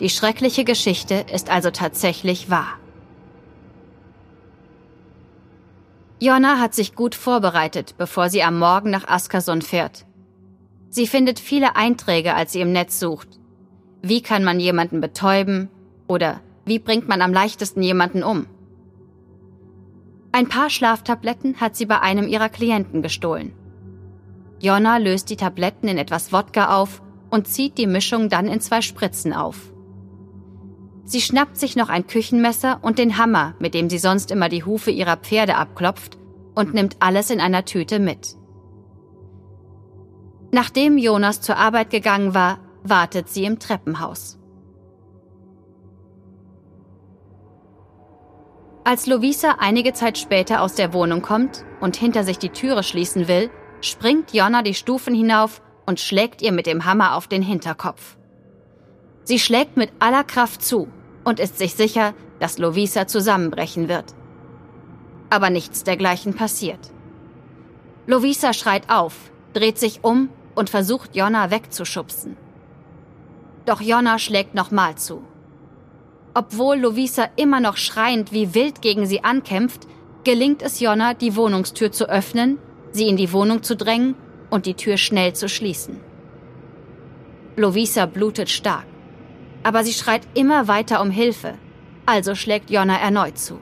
Die 0.00 0.08
schreckliche 0.08 0.64
Geschichte 0.64 1.26
ist 1.32 1.50
also 1.50 1.70
tatsächlich 1.70 2.48
wahr. 2.48 2.78
Jonna 6.18 6.58
hat 6.58 6.74
sich 6.74 6.94
gut 6.94 7.14
vorbereitet, 7.14 7.94
bevor 7.98 8.30
sie 8.30 8.42
am 8.42 8.58
Morgen 8.58 8.90
nach 8.90 9.06
Askersund 9.08 9.62
fährt. 9.62 10.06
Sie 10.88 11.06
findet 11.06 11.38
viele 11.38 11.76
Einträge, 11.76 12.34
als 12.34 12.52
sie 12.52 12.60
im 12.60 12.72
Netz 12.72 12.98
sucht. 12.98 13.28
Wie 14.02 14.22
kann 14.22 14.42
man 14.42 14.58
jemanden 14.58 15.00
betäuben? 15.00 15.68
Oder 16.08 16.40
wie 16.64 16.78
bringt 16.78 17.08
man 17.08 17.22
am 17.22 17.32
leichtesten 17.32 17.82
jemanden 17.82 18.22
um? 18.22 18.46
Ein 20.32 20.48
paar 20.48 20.70
Schlaftabletten 20.70 21.60
hat 21.60 21.76
sie 21.76 21.86
bei 21.86 22.00
einem 22.00 22.26
ihrer 22.26 22.48
Klienten 22.48 23.02
gestohlen. 23.02 23.52
Jonna 24.60 24.96
löst 24.96 25.28
die 25.30 25.36
Tabletten 25.36 25.88
in 25.88 25.98
etwas 25.98 26.32
Wodka 26.32 26.76
auf 26.76 27.02
und 27.30 27.48
zieht 27.48 27.78
die 27.78 27.86
Mischung 27.86 28.28
dann 28.28 28.46
in 28.46 28.60
zwei 28.60 28.82
Spritzen 28.82 29.32
auf. 29.32 29.72
Sie 31.10 31.20
schnappt 31.20 31.56
sich 31.56 31.74
noch 31.74 31.88
ein 31.88 32.06
Küchenmesser 32.06 32.78
und 32.82 33.00
den 33.00 33.18
Hammer, 33.18 33.56
mit 33.58 33.74
dem 33.74 33.90
sie 33.90 33.98
sonst 33.98 34.30
immer 34.30 34.48
die 34.48 34.62
Hufe 34.62 34.92
ihrer 34.92 35.16
Pferde 35.16 35.56
abklopft, 35.56 36.18
und 36.54 36.72
nimmt 36.72 36.98
alles 37.00 37.30
in 37.30 37.40
einer 37.40 37.64
Tüte 37.64 37.98
mit. 37.98 38.36
Nachdem 40.52 40.98
Jonas 40.98 41.40
zur 41.40 41.56
Arbeit 41.56 41.90
gegangen 41.90 42.32
war, 42.32 42.60
wartet 42.84 43.28
sie 43.28 43.44
im 43.44 43.58
Treppenhaus. 43.58 44.38
Als 48.84 49.08
Lovisa 49.08 49.56
einige 49.58 49.92
Zeit 49.94 50.16
später 50.16 50.62
aus 50.62 50.76
der 50.76 50.92
Wohnung 50.92 51.22
kommt 51.22 51.64
und 51.80 51.96
hinter 51.96 52.22
sich 52.22 52.38
die 52.38 52.50
Türe 52.50 52.84
schließen 52.84 53.26
will, 53.26 53.50
springt 53.80 54.32
Jonna 54.32 54.62
die 54.62 54.74
Stufen 54.74 55.16
hinauf 55.16 55.60
und 55.86 55.98
schlägt 55.98 56.40
ihr 56.40 56.52
mit 56.52 56.66
dem 56.66 56.84
Hammer 56.84 57.16
auf 57.16 57.26
den 57.26 57.42
Hinterkopf. 57.42 58.16
Sie 59.24 59.40
schlägt 59.40 59.76
mit 59.76 59.90
aller 59.98 60.22
Kraft 60.22 60.62
zu 60.62 60.86
und 61.24 61.40
ist 61.40 61.58
sich 61.58 61.74
sicher, 61.74 62.14
dass 62.38 62.58
Lovisa 62.58 63.06
zusammenbrechen 63.06 63.88
wird. 63.88 64.14
Aber 65.28 65.50
nichts 65.50 65.84
dergleichen 65.84 66.34
passiert. 66.34 66.90
Lovisa 68.06 68.52
schreit 68.52 68.90
auf, 68.90 69.14
dreht 69.52 69.78
sich 69.78 70.00
um 70.02 70.30
und 70.54 70.70
versucht 70.70 71.14
Jonna 71.14 71.50
wegzuschubsen. 71.50 72.36
Doch 73.66 73.80
Jonna 73.80 74.18
schlägt 74.18 74.54
nochmal 74.54 74.96
zu. 74.96 75.22
Obwohl 76.34 76.76
Lovisa 76.76 77.28
immer 77.36 77.60
noch 77.60 77.76
schreiend 77.76 78.32
wie 78.32 78.54
wild 78.54 78.82
gegen 78.82 79.06
sie 79.06 79.24
ankämpft, 79.24 79.86
gelingt 80.24 80.62
es 80.62 80.80
Jonna, 80.80 81.14
die 81.14 81.36
Wohnungstür 81.36 81.92
zu 81.92 82.08
öffnen, 82.08 82.58
sie 82.92 83.08
in 83.08 83.16
die 83.16 83.32
Wohnung 83.32 83.62
zu 83.62 83.76
drängen 83.76 84.14
und 84.48 84.66
die 84.66 84.74
Tür 84.74 84.96
schnell 84.96 85.34
zu 85.34 85.48
schließen. 85.48 86.00
Lovisa 87.56 88.06
blutet 88.06 88.48
stark, 88.48 88.86
aber 89.62 89.84
sie 89.84 89.92
schreit 89.92 90.22
immer 90.34 90.68
weiter 90.68 91.00
um 91.00 91.10
Hilfe, 91.10 91.54
also 92.06 92.34
schlägt 92.34 92.70
Jonna 92.70 92.98
erneut 92.98 93.38
zu. 93.38 93.58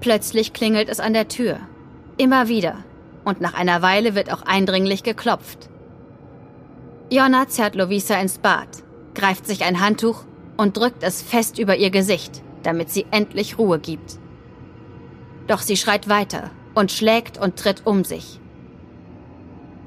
Plötzlich 0.00 0.52
klingelt 0.52 0.88
es 0.88 1.00
an 1.00 1.12
der 1.12 1.28
Tür, 1.28 1.60
immer 2.16 2.48
wieder, 2.48 2.84
und 3.24 3.40
nach 3.40 3.54
einer 3.54 3.82
Weile 3.82 4.14
wird 4.14 4.32
auch 4.32 4.42
eindringlich 4.42 5.02
geklopft. 5.02 5.68
Jonna 7.10 7.48
zerrt 7.48 7.74
Lovisa 7.74 8.16
ins 8.16 8.38
Bad, 8.38 8.68
greift 9.14 9.46
sich 9.46 9.64
ein 9.64 9.80
Handtuch 9.80 10.24
und 10.56 10.76
drückt 10.76 11.02
es 11.02 11.22
fest 11.22 11.58
über 11.58 11.76
ihr 11.76 11.90
Gesicht, 11.90 12.42
damit 12.62 12.90
sie 12.90 13.06
endlich 13.10 13.58
Ruhe 13.58 13.78
gibt. 13.78 14.18
Doch 15.46 15.60
sie 15.60 15.76
schreit 15.76 16.08
weiter 16.08 16.50
und 16.74 16.90
schlägt 16.90 17.38
und 17.38 17.56
tritt 17.56 17.86
um 17.86 18.04
sich. 18.04 18.40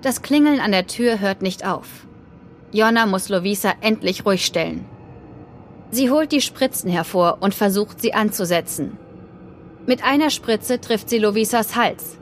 Das 0.02 0.22
Klingeln 0.22 0.60
an 0.60 0.72
der 0.72 0.86
Tür 0.86 1.20
hört 1.20 1.42
nicht 1.42 1.66
auf. 1.66 2.05
Jonna 2.76 3.06
muss 3.06 3.30
Lovisa 3.30 3.74
endlich 3.80 4.26
ruhig 4.26 4.46
stellen. 4.46 4.84
Sie 5.92 6.12
holt 6.12 6.34
die 6.34 6.42
Spritzen 6.42 6.90
hervor 6.92 7.38
und 7.40 7.56
versucht 7.56 8.02
sie 8.02 8.14
anzusetzen. 8.14 8.98
Mit 9.86 10.04
einer 10.04 10.30
Spritze 10.30 10.82
trifft 10.82 11.10
sie 11.10 11.18
Lovisas 11.20 11.78
Hals, 11.78 12.18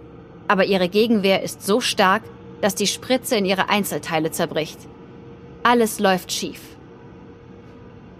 aber 0.48 0.66
ihre 0.66 0.89
Gegenwehr 0.89 1.42
ist 1.42 1.66
so 1.66 1.82
stark, 1.82 2.22
dass 2.62 2.76
die 2.76 2.86
Spritze 2.86 3.36
in 3.36 3.46
ihre 3.46 3.70
Einzelteile 3.70 4.30
zerbricht. 4.30 4.78
Alles 5.63 5.98
läuft 5.98 6.32
schief. 6.32 6.62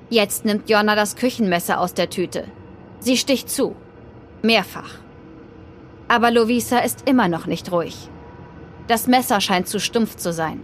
Jetzt 0.10 0.44
nimmt 0.44 0.72
Jonna 0.72 0.96
das 0.96 1.16
Küchenmesser 1.16 1.80
aus 1.80 1.94
der 1.94 2.10
Tüte. 2.10 2.46
Sie 3.00 3.18
sticht 3.18 3.48
zu. 3.48 3.76
Mehrfach. 4.42 4.96
Aber 6.08 6.32
Lovisa 6.32 6.80
ist 6.80 7.08
immer 7.08 7.28
noch 7.28 7.46
nicht 7.46 7.72
ruhig. 7.72 8.10
Das 8.88 9.06
Messer 9.06 9.40
scheint 9.40 9.68
zu 9.68 9.80
stumpf 9.80 10.16
zu 10.16 10.34
sein. 10.34 10.64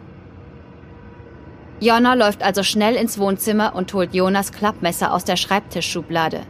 Jonna 1.81 2.13
läuft 2.13 2.43
also 2.43 2.63
schnell 2.63 2.95
ins 2.95 3.17
Wohnzimmer 3.17 3.73
und 3.75 3.93
holt 3.93 4.13
Jonas 4.13 4.51
Klappmesser 4.51 5.13
aus 5.13 5.23
der 5.23 5.37
Schreibtischschublade. 5.37 6.41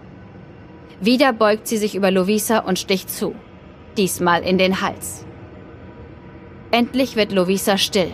Wieder 1.01 1.33
beugt 1.33 1.67
sie 1.67 1.77
sich 1.77 1.95
über 1.95 2.11
Lovisa 2.11 2.59
und 2.59 2.79
sticht 2.79 3.09
zu. 3.09 3.35
Diesmal 3.95 4.41
in 4.43 4.57
den 4.57 4.81
Hals. 4.81 5.25
Endlich 6.71 7.15
wird 7.15 7.31
Lovisa 7.31 7.77
still 7.77 8.11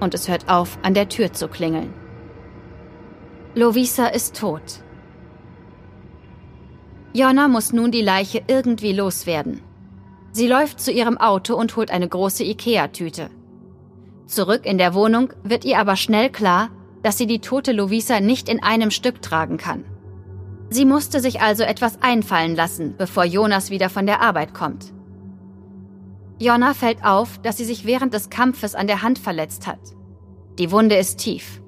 und 0.00 0.14
es 0.14 0.28
hört 0.28 0.48
auf, 0.48 0.78
an 0.82 0.94
der 0.94 1.08
Tür 1.08 1.32
zu 1.32 1.48
klingeln. 1.48 1.92
Lovisa 3.54 4.06
ist 4.06 4.36
tot. 4.36 4.82
Jonna 7.12 7.48
muss 7.48 7.72
nun 7.72 7.90
die 7.90 8.02
Leiche 8.02 8.42
irgendwie 8.46 8.92
loswerden. 8.92 9.60
Sie 10.32 10.46
läuft 10.46 10.80
zu 10.80 10.92
ihrem 10.92 11.18
Auto 11.18 11.54
und 11.54 11.74
holt 11.76 11.90
eine 11.90 12.08
große 12.08 12.44
Ikea-Tüte. 12.44 13.30
Zurück 14.30 14.64
in 14.64 14.78
der 14.78 14.94
Wohnung 14.94 15.32
wird 15.42 15.64
ihr 15.64 15.80
aber 15.80 15.96
schnell 15.96 16.30
klar, 16.30 16.70
dass 17.02 17.18
sie 17.18 17.26
die 17.26 17.40
tote 17.40 17.72
Lovisa 17.72 18.20
nicht 18.20 18.48
in 18.48 18.62
einem 18.62 18.92
Stück 18.92 19.22
tragen 19.22 19.56
kann. 19.56 19.84
Sie 20.68 20.84
musste 20.84 21.18
sich 21.18 21.40
also 21.40 21.64
etwas 21.64 22.00
einfallen 22.00 22.54
lassen, 22.54 22.94
bevor 22.96 23.24
Jonas 23.24 23.70
wieder 23.70 23.90
von 23.90 24.06
der 24.06 24.22
Arbeit 24.22 24.54
kommt. 24.54 24.92
Jonna 26.38 26.74
fällt 26.74 27.04
auf, 27.04 27.38
dass 27.38 27.56
sie 27.56 27.64
sich 27.64 27.86
während 27.86 28.14
des 28.14 28.30
Kampfes 28.30 28.76
an 28.76 28.86
der 28.86 29.02
Hand 29.02 29.18
verletzt 29.18 29.66
hat. 29.66 29.80
Die 30.60 30.70
Wunde 30.70 30.94
ist 30.94 31.18
tief. 31.18 31.60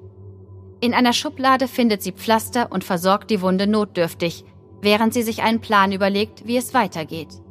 In 0.79 0.93
einer 0.93 1.11
Schublade 1.11 1.67
findet 1.67 2.01
sie 2.01 2.13
Pflaster 2.13 2.71
und 2.71 2.85
versorgt 2.85 3.29
die 3.29 3.41
Wunde 3.41 3.67
notdürftig, 3.67 4.45
während 4.81 5.13
sie 5.13 5.23
sich 5.23 5.43
einen 5.43 5.59
Plan 5.59 5.91
überlegt, 5.91 6.47
wie 6.47 6.55
es 6.55 6.73
weitergeht. 6.73 7.41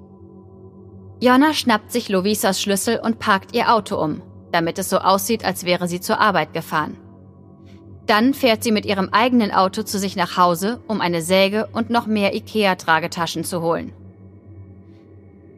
Jonna 1.21 1.53
schnappt 1.53 1.93
sich 1.93 2.09
Lovisas 2.09 2.63
Schlüssel 2.63 2.99
und 2.99 3.19
parkt 3.19 3.55
ihr 3.55 3.75
Auto 3.75 4.03
um, 4.03 4.23
damit 4.53 4.79
es 4.79 4.91
so 4.91 4.99
aussieht, 4.99 5.45
als 5.45 5.65
wäre 5.65 5.89
sie 5.89 6.01
zur 6.01 6.21
Arbeit 6.21 6.53
gefahren. 6.53 6.97
Dann 8.07 8.35
fährt 8.35 8.63
sie 8.63 8.73
mit 8.73 8.85
ihrem 8.85 9.09
eigenen 9.11 9.53
Auto 9.53 9.83
zu 9.83 9.99
sich 9.99 10.17
nach 10.17 10.37
Hause, 10.37 10.81
um 10.89 11.01
eine 11.01 11.23
Säge 11.23 11.69
und 11.73 11.91
noch 11.91 12.07
mehr 12.07 12.35
IKEA-Tragetaschen 12.35 13.45
zu 13.45 13.63
holen. 13.63 13.93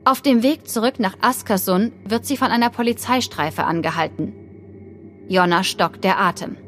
Auf 0.05 0.21
dem 0.21 0.43
Weg 0.43 0.69
zurück 0.69 1.01
nach 1.01 1.17
Askersund 1.23 1.93
wird 2.05 2.27
sie 2.27 2.37
von 2.37 2.49
einer 2.49 2.69
Polizeistreife 2.69 3.65
angehalten. 3.65 4.35
Jonna 5.29 5.65
stockt 5.65 6.05
der 6.05 6.21
Atem. 6.21 6.59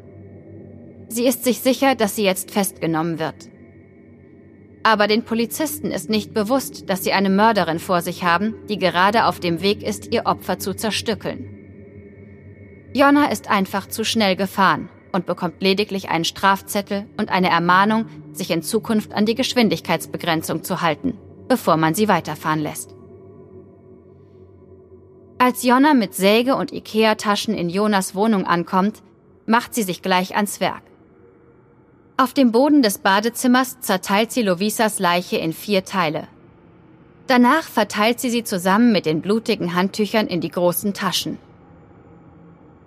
Sie 1.09 1.25
ist 1.25 1.43
sich 1.43 1.59
sicher, 1.59 1.93
dass 1.93 2.15
sie 2.15 2.23
jetzt 2.23 2.49
festgenommen 2.49 3.19
wird. 3.19 3.49
Aber 4.81 5.07
den 5.07 5.23
Polizisten 5.23 5.91
ist 5.91 6.09
nicht 6.09 6.33
bewusst, 6.33 6.89
dass 6.89 7.03
sie 7.03 7.11
eine 7.11 7.29
Mörderin 7.29 7.79
vor 7.79 8.01
sich 8.01 8.23
haben, 8.23 8.55
die 8.67 8.79
gerade 8.79 9.25
auf 9.25 9.39
dem 9.39 9.61
Weg 9.61 9.83
ist, 9.83 10.11
ihr 10.11 10.25
Opfer 10.25 10.57
zu 10.57 10.73
zerstückeln. 10.73 11.56
Jonna 12.93 13.25
ist 13.31 13.49
einfach 13.49 13.87
zu 13.87 14.03
schnell 14.03 14.35
gefahren 14.35 14.89
und 15.11 15.25
bekommt 15.25 15.61
lediglich 15.61 16.09
einen 16.09 16.25
Strafzettel 16.25 17.05
und 17.17 17.29
eine 17.29 17.49
Ermahnung, 17.49 18.05
sich 18.33 18.51
in 18.51 18.63
Zukunft 18.63 19.13
an 19.13 19.25
die 19.25 19.35
Geschwindigkeitsbegrenzung 19.35 20.63
zu 20.63 20.81
halten, 20.81 21.17
bevor 21.47 21.77
man 21.77 21.93
sie 21.93 22.07
weiterfahren 22.07 22.59
lässt. 22.59 22.95
Als 25.39 25.63
Jonna 25.63 25.93
mit 25.93 26.15
Säge 26.15 26.55
und 26.55 26.71
Ikea-Taschen 26.71 27.53
in 27.53 27.69
Jonas 27.69 28.15
Wohnung 28.15 28.45
ankommt, 28.45 29.03
macht 29.45 29.75
sie 29.75 29.83
sich 29.83 30.01
gleich 30.01 30.35
ans 30.35 30.59
Werk. 30.59 30.81
Auf 32.17 32.33
dem 32.33 32.51
Boden 32.51 32.81
des 32.81 32.97
Badezimmers 32.97 33.79
zerteilt 33.79 34.31
sie 34.31 34.41
Lovisas 34.41 34.97
Leiche 34.97 35.37
in 35.37 35.53
vier 35.53 35.85
Teile. 35.85 36.27
Danach 37.27 37.63
verteilt 37.63 38.19
sie 38.19 38.31
sie 38.31 38.43
zusammen 38.43 38.91
mit 38.91 39.05
den 39.05 39.21
blutigen 39.21 39.75
Handtüchern 39.75 40.27
in 40.27 40.41
die 40.41 40.49
großen 40.49 40.93
Taschen. 40.93 41.37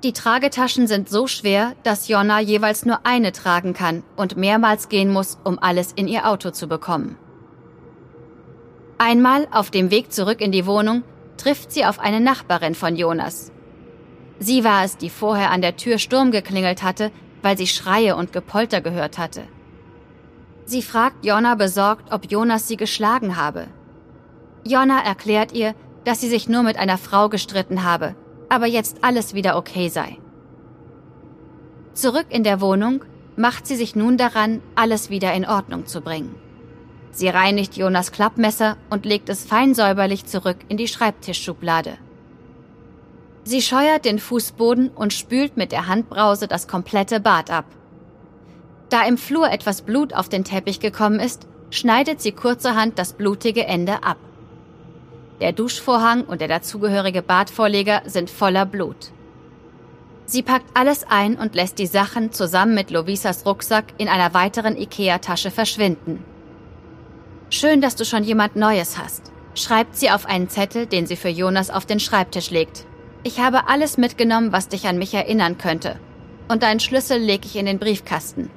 Die 0.03 0.15
Tragetaschen 0.15 0.87
sind 0.87 1.11
so 1.11 1.27
schwer, 1.27 1.75
dass 1.83 2.09
Jonna 2.09 2.41
jeweils 2.41 2.87
nur 2.87 3.01
eine 3.05 3.33
tragen 3.33 3.75
kann 3.75 4.03
und 4.17 4.37
mehrmals 4.37 4.89
gehen 4.89 5.13
muss, 5.13 5.39
um 5.45 5.59
alles 5.59 5.93
in 5.93 6.09
ihr 6.09 6.27
Auto 6.27 6.51
zu 6.51 6.69
bekommen. 6.69 7.19
Einmal 8.97 9.47
auf 9.51 9.71
dem 9.71 9.91
Weg 9.91 10.11
zurück 10.11 10.41
in 10.41 10.53
die 10.53 10.65
Wohnung 10.65 11.03
trifft 11.37 11.73
sie 11.73 11.85
auf 11.85 11.99
eine 11.99 12.21
Nachbarin 12.21 12.75
von 12.75 12.97
Jonas. 12.97 13.53
Sie 14.39 14.65
war 14.65 14.85
es, 14.85 14.97
die 14.97 15.11
vorher 15.11 15.51
an 15.51 15.61
der 15.61 15.77
Tür 15.77 15.99
Sturm 15.99 16.31
geklingelt 16.31 16.83
hatte, 16.83 17.11
weil 17.43 17.59
sie 17.59 17.67
Schreie 17.67 18.17
und 18.17 18.33
Gepolter 18.33 18.81
gehört 18.81 19.19
hatte. 19.19 19.43
Sie 20.65 20.81
fragt 20.81 21.27
Jonna 21.27 21.57
besorgt, 21.57 22.11
ob 22.11 22.31
Jonas 22.31 22.69
sie 22.69 22.77
geschlagen 22.79 23.37
habe. 23.37 23.67
Jonna 24.65 25.03
erklärt 25.03 25.53
ihr, 25.53 25.75
dass 26.05 26.23
sie 26.23 26.29
sich 26.29 26.49
nur 26.49 26.63
mit 26.63 26.79
einer 26.79 26.97
Frau 26.97 27.29
gestritten 27.29 27.85
habe, 27.85 28.15
aber 28.51 28.67
jetzt 28.67 28.99
alles 29.03 29.33
wieder 29.33 29.57
okay 29.57 29.89
sei. 29.89 30.19
Zurück 31.95 32.27
in 32.29 32.45
der 32.45 32.61
Wohnung 32.61 33.05
macht 33.37 33.67
sie 33.67 33.77
sich 33.77 33.97
nun 33.97 34.19
daran, 34.19 34.61
alles 34.75 35.09
wieder 35.09 35.33
in 35.33 35.47
Ordnung 35.47 35.87
zu 35.87 36.03
bringen. 36.03 36.35
Sie 37.13 37.29
reinigt 37.29 37.77
Jonas 37.77 38.13
Klappmesser 38.13 38.77
und 38.91 39.07
legt 39.07 39.29
es 39.29 39.45
fein 39.45 39.75
säuberlich 39.75 40.27
zurück 40.27 40.59
in 40.69 40.77
die 40.77 40.89
Schreibtischschublade. 40.89 41.97
Sie 43.45 43.63
scheuert 43.63 44.05
den 44.05 44.19
Fußboden 44.19 44.91
und 44.91 45.13
spült 45.13 45.57
mit 45.57 45.73
der 45.73 45.87
Handbrause 45.87 46.47
das 46.47 46.69
komplette 46.69 47.21
Bad 47.21 47.51
ab. 47.51 47.65
Da 48.91 49.05
im 49.07 49.17
Flur 49.17 49.51
etwas 49.51 49.83
Blut 49.83 50.13
auf 50.13 50.29
den 50.29 50.45
Teppich 50.45 50.81
gekommen 50.81 51.21
ist, 51.21 51.47
schneidet 51.71 52.21
sie 52.21 52.33
kurzerhand 52.33 52.99
das 52.99 53.13
blutige 53.13 53.65
Ende 53.65 54.03
ab. 54.03 54.19
Der 55.40 55.53
Duschvorhang 55.53 56.24
und 56.24 56.42
der 56.42 56.48
dazugehörige 56.48 57.22
Badvorleger 57.22 58.03
sind 58.05 58.29
voller 58.29 58.66
Blut. 58.66 59.11
Sie 60.26 60.42
packt 60.42 60.66
alles 60.74 61.05
ein 61.09 61.37
und 61.37 61.55
lässt 61.55 61.79
die 61.79 61.87
Sachen 61.87 62.31
zusammen 62.31 62.74
mit 62.74 62.90
Lovisas 62.90 63.46
Rucksack 63.46 63.87
in 63.96 64.09
einer 64.09 64.35
weiteren 64.35 64.76
Ikea-Tasche 64.76 65.50
verschwinden. 65.50 66.22
Schön, 67.48 67.81
dass 67.81 67.96
du 67.96 68.05
schon 68.05 68.22
jemand 68.22 68.55
Neues 68.55 68.98
hast, 68.98 69.33
schreibt 69.55 69.96
sie 69.96 70.11
auf 70.11 70.26
einen 70.26 70.48
Zettel, 70.48 70.87
den 70.87 71.07
sie 71.07 71.16
für 71.16 71.31
Jonas 71.31 71.70
auf 71.70 71.87
den 71.87 72.00
Schreibtisch 72.00 72.50
legt. 72.50 72.87
Ich 73.24 73.40
habe 73.40 73.68
alles 73.68 73.96
mitgenommen, 73.96 74.53
was 74.53 74.68
dich 74.68 74.87
an 74.87 74.98
mich 74.98 75.14
erinnern 75.14 75.59
könnte. 75.59 75.98
Und 76.48 76.62
deinen 76.62 76.81
Schlüssel 76.81 77.18
lege 77.18 77.46
ich 77.46 77.57
in 77.57 77.66
den 77.66 77.79
Briefkasten. 77.79 78.50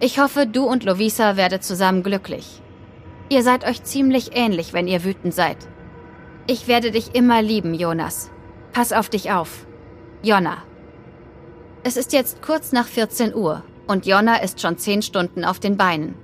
Ich 0.00 0.20
hoffe, 0.20 0.46
du 0.46 0.64
und 0.64 0.84
Lovisa 0.84 1.36
werdet 1.36 1.64
zusammen 1.64 2.02
glücklich. 2.02 2.62
Ihr 3.28 3.42
seid 3.42 3.64
euch 3.64 3.82
ziemlich 3.82 4.30
ähnlich, 4.34 4.72
wenn 4.72 4.88
ihr 4.88 5.04
wütend 5.04 5.34
seid. 5.34 5.58
Ich 6.46 6.66
werde 6.66 6.90
dich 6.90 7.14
immer 7.14 7.40
lieben, 7.40 7.72
Jonas. 7.72 8.30
Pass 8.72 8.92
auf 8.92 9.08
dich 9.08 9.30
auf. 9.30 9.64
Jonna. 10.22 10.58
Es 11.84 11.96
ist 11.96 12.12
jetzt 12.12 12.42
kurz 12.42 12.72
nach 12.72 12.86
14 12.86 13.34
Uhr 13.34 13.62
und 13.86 14.06
Jonna 14.06 14.36
ist 14.36 14.60
schon 14.60 14.76
10 14.76 15.02
Stunden 15.02 15.44
auf 15.44 15.60
den 15.60 15.76
Beinen. 15.76 16.16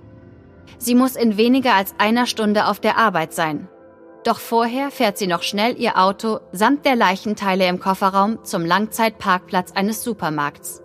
Sie 0.79 0.97
muss 0.97 1.15
in 1.15 1.37
weniger 1.37 1.75
als 1.75 1.95
einer 1.99 2.27
Stunde 2.27 2.67
auf 2.67 2.81
der 2.81 2.99
Arbeit 2.99 3.33
sein. 3.33 3.69
Doch 4.25 4.41
vorher 4.41 4.91
fährt 4.91 5.19
sie 5.19 5.29
noch 5.29 5.43
schnell 5.43 5.81
ihr 5.81 5.97
Auto 5.97 6.41
samt 6.53 6.85
der 6.85 6.97
Leichenteile 6.97 7.69
im 7.69 7.79
Kofferraum 7.79 8.45
zum 8.45 8.67
Langzeitparkplatz 8.67 9.73
eines 9.73 10.03
Supermarkts. 10.03 10.83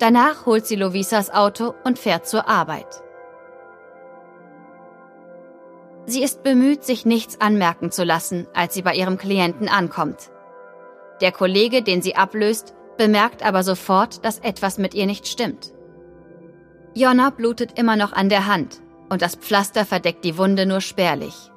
Danach 0.00 0.44
holt 0.44 0.66
sie 0.66 0.76
Lovisas 0.76 1.30
Auto 1.30 1.74
und 1.84 2.00
fährt 2.00 2.26
zur 2.26 2.48
Arbeit. 2.48 3.03
Sie 6.06 6.22
ist 6.22 6.42
bemüht, 6.42 6.84
sich 6.84 7.06
nichts 7.06 7.40
anmerken 7.40 7.90
zu 7.90 8.04
lassen, 8.04 8.46
als 8.52 8.74
sie 8.74 8.82
bei 8.82 8.94
ihrem 8.94 9.16
Klienten 9.16 9.68
ankommt. 9.68 10.30
Der 11.20 11.32
Kollege, 11.32 11.82
den 11.82 12.02
sie 12.02 12.16
ablöst, 12.16 12.74
bemerkt 12.98 13.44
aber 13.44 13.62
sofort, 13.62 14.24
dass 14.24 14.38
etwas 14.38 14.76
mit 14.78 14.94
ihr 14.94 15.06
nicht 15.06 15.26
stimmt. 15.26 15.72
Jonna 16.94 17.30
blutet 17.30 17.78
immer 17.78 17.96
noch 17.96 18.12
an 18.12 18.28
der 18.28 18.46
Hand 18.46 18.80
und 19.08 19.22
das 19.22 19.36
Pflaster 19.36 19.84
verdeckt 19.84 20.24
die 20.24 20.36
Wunde 20.36 20.66
nur 20.66 20.80
spärlich. 20.80 21.50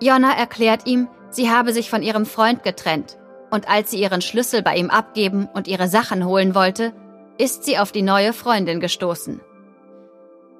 Jonna 0.00 0.32
erklärt 0.32 0.86
ihm, 0.86 1.08
sie 1.30 1.50
habe 1.50 1.72
sich 1.72 1.90
von 1.90 2.02
ihrem 2.02 2.26
Freund 2.26 2.62
getrennt 2.62 3.18
und 3.50 3.68
als 3.68 3.90
sie 3.90 4.00
ihren 4.00 4.22
Schlüssel 4.22 4.62
bei 4.62 4.76
ihm 4.76 4.90
abgeben 4.90 5.48
und 5.52 5.66
ihre 5.66 5.88
Sachen 5.88 6.24
holen 6.24 6.54
wollte, 6.54 6.92
ist 7.38 7.64
sie 7.64 7.78
auf 7.78 7.92
die 7.92 8.02
neue 8.02 8.32
Freundin 8.32 8.80
gestoßen. 8.80 9.40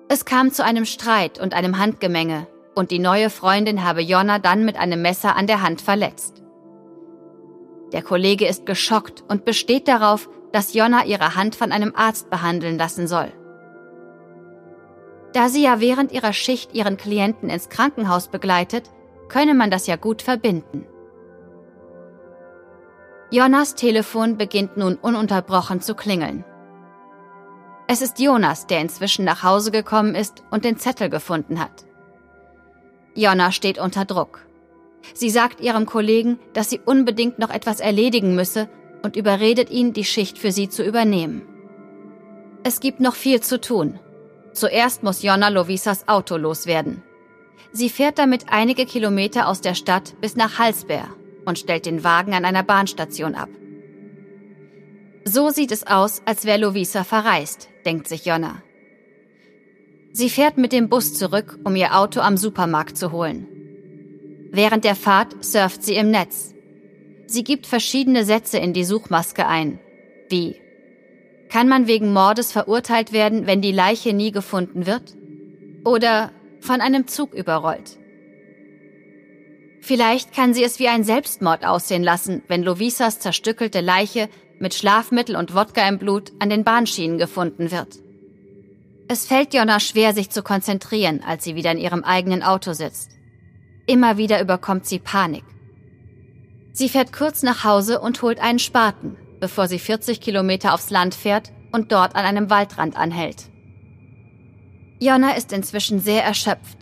Es 0.09 0.24
kam 0.24 0.52
zu 0.52 0.64
einem 0.64 0.85
Streit 0.85 1.40
und 1.40 1.55
einem 1.55 1.79
Handgemenge 1.79 2.46
und 2.77 2.91
die 2.91 2.99
neue 2.99 3.31
Freundin 3.31 3.83
habe 3.83 4.03
Jonna 4.03 4.39
dann 4.39 4.65
mit 4.65 4.77
einem 4.77 5.03
Messer 5.03 5.35
an 5.35 5.47
der 5.47 5.62
Hand 5.62 5.81
verletzt. 5.81 6.43
Der 7.93 8.03
Kollege 8.03 8.47
ist 8.47 8.67
geschockt 8.67 9.25
und 9.29 9.45
besteht 9.45 9.89
darauf, 9.89 10.29
dass 10.53 10.75
Jonna 10.75 11.05
ihre 11.07 11.35
Hand 11.35 11.57
von 11.57 11.73
einem 11.73 11.95
Arzt 11.97 12.29
behandeln 12.29 12.79
lassen 12.79 13.09
soll. 13.09 13.33
Da 15.33 15.49
sie 15.49 15.62
ja 15.62 15.81
während 15.81 16.12
ihrer 16.12 16.35
Schicht 16.35 16.75
ihren 16.75 16.99
Klienten 16.99 17.49
ins 17.49 17.71
Krankenhaus 17.71 18.29
begleitet, 18.29 18.91
könne 19.29 19.55
man 19.55 19.71
das 19.71 19.87
ja 19.87 19.97
gut 19.97 20.21
verbinden. 20.21 20.87
Jonas 23.31 23.75
Telefon 23.75 24.37
beginnt 24.37 24.77
nun 24.77 24.97
ununterbrochen 24.97 25.81
zu 25.81 25.95
klingeln. 25.95 26.45
Es 27.89 28.03
ist 28.03 28.21
Jonas, 28.21 28.67
der 28.67 28.81
inzwischen 28.81 29.25
nach 29.25 29.43
Hause 29.43 29.71
gekommen 29.71 30.15
ist 30.15 30.45
und 30.51 30.65
den 30.65 30.77
Zettel 30.77 31.09
gefunden 31.09 31.59
hat. 31.59 31.86
Jonna 33.16 33.52
steht 33.52 33.79
unter 33.79 34.05
Druck. 34.05 34.46
Sie 35.14 35.31
sagt 35.31 35.61
ihrem 35.61 35.87
Kollegen, 35.87 36.38
dass 36.52 36.70
sie 36.70 36.81
unbedingt 36.85 37.38
noch 37.38 37.50
etwas 37.50 37.81
erledigen 37.81 38.35
müsse 38.35 38.68
und 39.02 39.16
überredet 39.16 39.70
ihn, 39.70 39.92
die 39.92 40.05
Schicht 40.05 40.38
für 40.38 40.52
sie 40.52 40.68
zu 40.68 40.83
übernehmen. 40.83 41.42
Es 42.64 42.81
gibt 42.81 43.00
noch 43.00 43.14
viel 43.14 43.40
zu 43.40 43.61
tun. 43.61 43.98
Zuerst 44.52 45.02
muss 45.02 45.22
Jonna 45.22 45.48
Lovisas 45.48 46.09
Auto 46.09 46.37
loswerden. 46.37 47.02
Sie 47.72 47.88
fährt 47.88 48.18
damit 48.18 48.46
einige 48.50 48.87
Kilometer 48.87 49.48
aus 49.48 49.61
der 49.61 49.74
Stadt 49.74 50.14
bis 50.20 50.35
nach 50.35 50.59
Halsberg 50.59 51.09
und 51.44 51.59
stellt 51.59 51.87
den 51.87 52.05
Wagen 52.05 52.35
an 52.35 52.44
einer 52.44 52.62
Bahnstation 52.62 53.35
ab. 53.35 53.48
So 55.24 55.50
sieht 55.50 55.72
es 55.72 55.87
aus, 55.87 56.22
als 56.24 56.44
wäre 56.44 56.59
Lovisa 56.59 57.05
verreist, 57.05 57.68
denkt 57.85 58.09
sich 58.09 58.24
Jonna. 58.24 58.62
Sie 60.16 60.31
fährt 60.31 60.57
mit 60.57 60.72
dem 60.72 60.88
Bus 60.88 61.12
zurück, 61.12 61.59
um 61.62 61.76
ihr 61.76 61.94
Auto 61.94 62.20
am 62.20 62.38
Supermarkt 62.38 62.96
zu 62.96 63.12
holen. 63.12 63.46
Während 64.50 64.85
der 64.85 64.94
Fahrt 64.94 65.44
surft 65.44 65.83
sie 65.83 65.94
im 65.94 66.11
Netz. 66.11 66.55
Sie 67.26 67.44
gibt 67.44 67.66
verschiedene 67.66 68.24
Sätze 68.24 68.57
in 68.57 68.72
die 68.72 68.85
Suchmaske 68.85 69.46
ein, 69.46 69.79
wie 70.31 70.57
Kann 71.50 71.68
man 71.68 71.87
wegen 71.87 72.14
Mordes 72.14 72.50
verurteilt 72.50 73.12
werden, 73.12 73.46
wenn 73.46 73.61
die 73.61 73.72
Leiche 73.72 74.14
nie 74.14 74.33
gefunden 74.33 74.87
wird? 74.87 75.14
Oder 75.85 76.33
von 76.61 76.81
einem 76.81 77.07
Zug 77.09 77.35
überrollt? 77.35 77.98
Vielleicht 79.83 80.33
kann 80.33 80.55
sie 80.55 80.64
es 80.64 80.79
wie 80.79 80.88
ein 80.88 81.05
Selbstmord 81.05 81.66
aussehen 81.66 82.02
lassen, 82.02 82.42
wenn 82.48 82.62
Lovisas 82.62 83.20
zerstückelte 83.20 83.83
Leiche 83.83 84.31
mit 84.61 84.72
Schlafmittel 84.72 85.37
und 85.37 85.55
Wodka 85.55 85.87
im 85.87 85.98
Blut 85.98 86.33
an 86.38 86.48
den 86.48 86.64
Bahnschienen 86.64 87.18
gefunden 87.18 87.70
wird. 87.70 88.06
Es 89.09 89.27
fällt 89.27 89.55
Jonna 89.55 89.79
schwer, 89.79 90.14
sich 90.14 90.31
zu 90.31 90.42
konzentrieren, 90.42 91.23
als 91.25 91.45
sie 91.45 91.55
wieder 91.55 91.71
in 91.71 91.79
ihrem 91.79 92.03
eigenen 92.03 92.42
Auto 92.42 92.73
sitzt. 92.73 93.12
Immer 93.87 94.16
wieder 94.16 94.40
überkommt 94.40 94.85
sie 94.87 94.99
Panik. 94.99 95.45
Sie 96.73 96.88
fährt 96.88 97.12
kurz 97.12 97.45
nach 97.45 97.62
Hause 97.62 98.01
und 98.01 98.21
holt 98.23 98.40
einen 98.40 98.59
Spaten, 98.59 99.16
bevor 99.38 99.69
sie 99.69 99.79
40 99.79 100.21
Kilometer 100.21 100.75
aufs 100.75 100.90
Land 100.90 101.14
fährt 101.14 101.53
und 101.71 101.92
dort 101.92 102.16
an 102.16 102.25
einem 102.25 102.51
Waldrand 102.51 102.97
anhält. 102.97 103.45
Jonna 104.99 105.37
ist 105.37 105.53
inzwischen 105.53 106.01
sehr 106.01 106.25
erschöpft. 106.25 106.79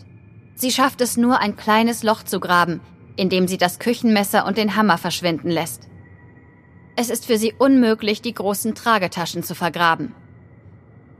Sie 0.54 0.70
schafft 0.70 1.00
es 1.02 1.16
nur, 1.18 1.40
ein 1.40 1.56
kleines 1.56 2.02
Loch 2.02 2.22
zu 2.22 2.40
graben, 2.40 2.80
in 3.16 3.28
dem 3.28 3.48
sie 3.48 3.58
das 3.58 3.78
Küchenmesser 3.78 4.46
und 4.46 4.56
den 4.56 4.76
Hammer 4.76 4.96
verschwinden 4.96 5.50
lässt. 5.50 5.88
Es 6.96 7.10
ist 7.10 7.26
für 7.26 7.38
sie 7.38 7.52
unmöglich, 7.52 8.22
die 8.22 8.34
großen 8.34 8.74
Tragetaschen 8.74 9.42
zu 9.42 9.54
vergraben. 9.54 10.14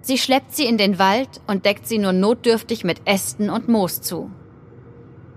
Sie 0.07 0.19
schleppt 0.19 0.55
sie 0.55 0.67
in 0.67 0.77
den 0.77 0.99
Wald 0.99 1.40
und 1.47 1.64
deckt 1.64 1.88
sie 1.88 1.97
nur 1.97 2.12
notdürftig 2.12 2.85
mit 2.85 3.01
Ästen 3.07 3.49
und 3.49 3.69
Moos 3.69 4.03
zu. 4.03 4.31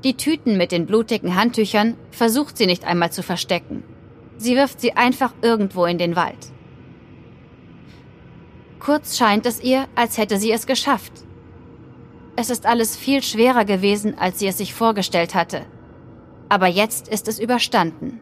Die 0.03 0.17
Tüten 0.17 0.57
mit 0.57 0.73
den 0.73 0.85
blutigen 0.85 1.35
Handtüchern 1.35 1.95
versucht 2.11 2.57
sie 2.57 2.65
nicht 2.65 2.83
einmal 2.83 3.09
zu 3.09 3.23
verstecken. 3.23 3.85
Sie 4.35 4.57
wirft 4.57 4.81
sie 4.81 4.91
einfach 4.91 5.33
irgendwo 5.41 5.85
in 5.85 5.97
den 5.97 6.17
Wald. 6.17 6.51
Kurz 8.79 9.17
scheint 9.17 9.45
es 9.45 9.63
ihr, 9.63 9.87
als 9.95 10.17
hätte 10.17 10.37
sie 10.37 10.51
es 10.51 10.67
geschafft. 10.67 11.13
Es 12.35 12.49
ist 12.49 12.65
alles 12.65 12.97
viel 12.97 13.23
schwerer 13.23 13.63
gewesen, 13.63 14.19
als 14.19 14.39
sie 14.39 14.47
es 14.47 14.57
sich 14.57 14.73
vorgestellt 14.73 15.33
hatte. 15.33 15.65
Aber 16.49 16.67
jetzt 16.67 17.07
ist 17.07 17.29
es 17.29 17.39
überstanden. 17.39 18.19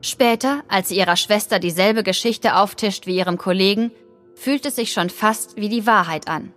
Später, 0.00 0.62
als 0.68 0.88
sie 0.88 0.98
ihrer 0.98 1.16
Schwester 1.16 1.58
dieselbe 1.58 2.04
Geschichte 2.04 2.54
auftischt 2.54 3.06
wie 3.06 3.16
ihrem 3.16 3.38
Kollegen, 3.38 3.90
fühlt 4.42 4.66
es 4.66 4.74
sich 4.74 4.92
schon 4.92 5.08
fast 5.08 5.56
wie 5.56 5.68
die 5.68 5.86
Wahrheit 5.86 6.26
an. 6.28 6.52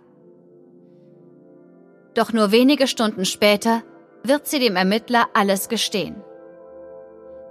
Doch 2.14 2.32
nur 2.32 2.50
wenige 2.50 2.88
Stunden 2.88 3.24
später 3.24 3.82
wird 4.24 4.48
sie 4.48 4.58
dem 4.58 4.74
Ermittler 4.74 5.28
alles 5.34 5.68
gestehen. 5.68 6.16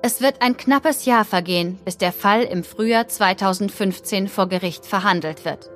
Es 0.01 0.21
wird 0.21 0.41
ein 0.41 0.57
knappes 0.57 1.05
Jahr 1.05 1.23
vergehen, 1.23 1.79
bis 1.85 1.97
der 1.97 2.11
Fall 2.11 2.41
im 2.41 2.63
Frühjahr 2.65 3.07
2015 3.07 4.27
vor 4.27 4.49
Gericht 4.49 4.85
verhandelt 4.85 5.45
wird. 5.45 5.71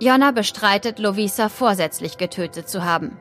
Jonna 0.00 0.32
bestreitet, 0.32 0.98
Lovisa 0.98 1.48
vorsätzlich 1.48 2.18
getötet 2.18 2.68
zu 2.68 2.84
haben. 2.84 3.18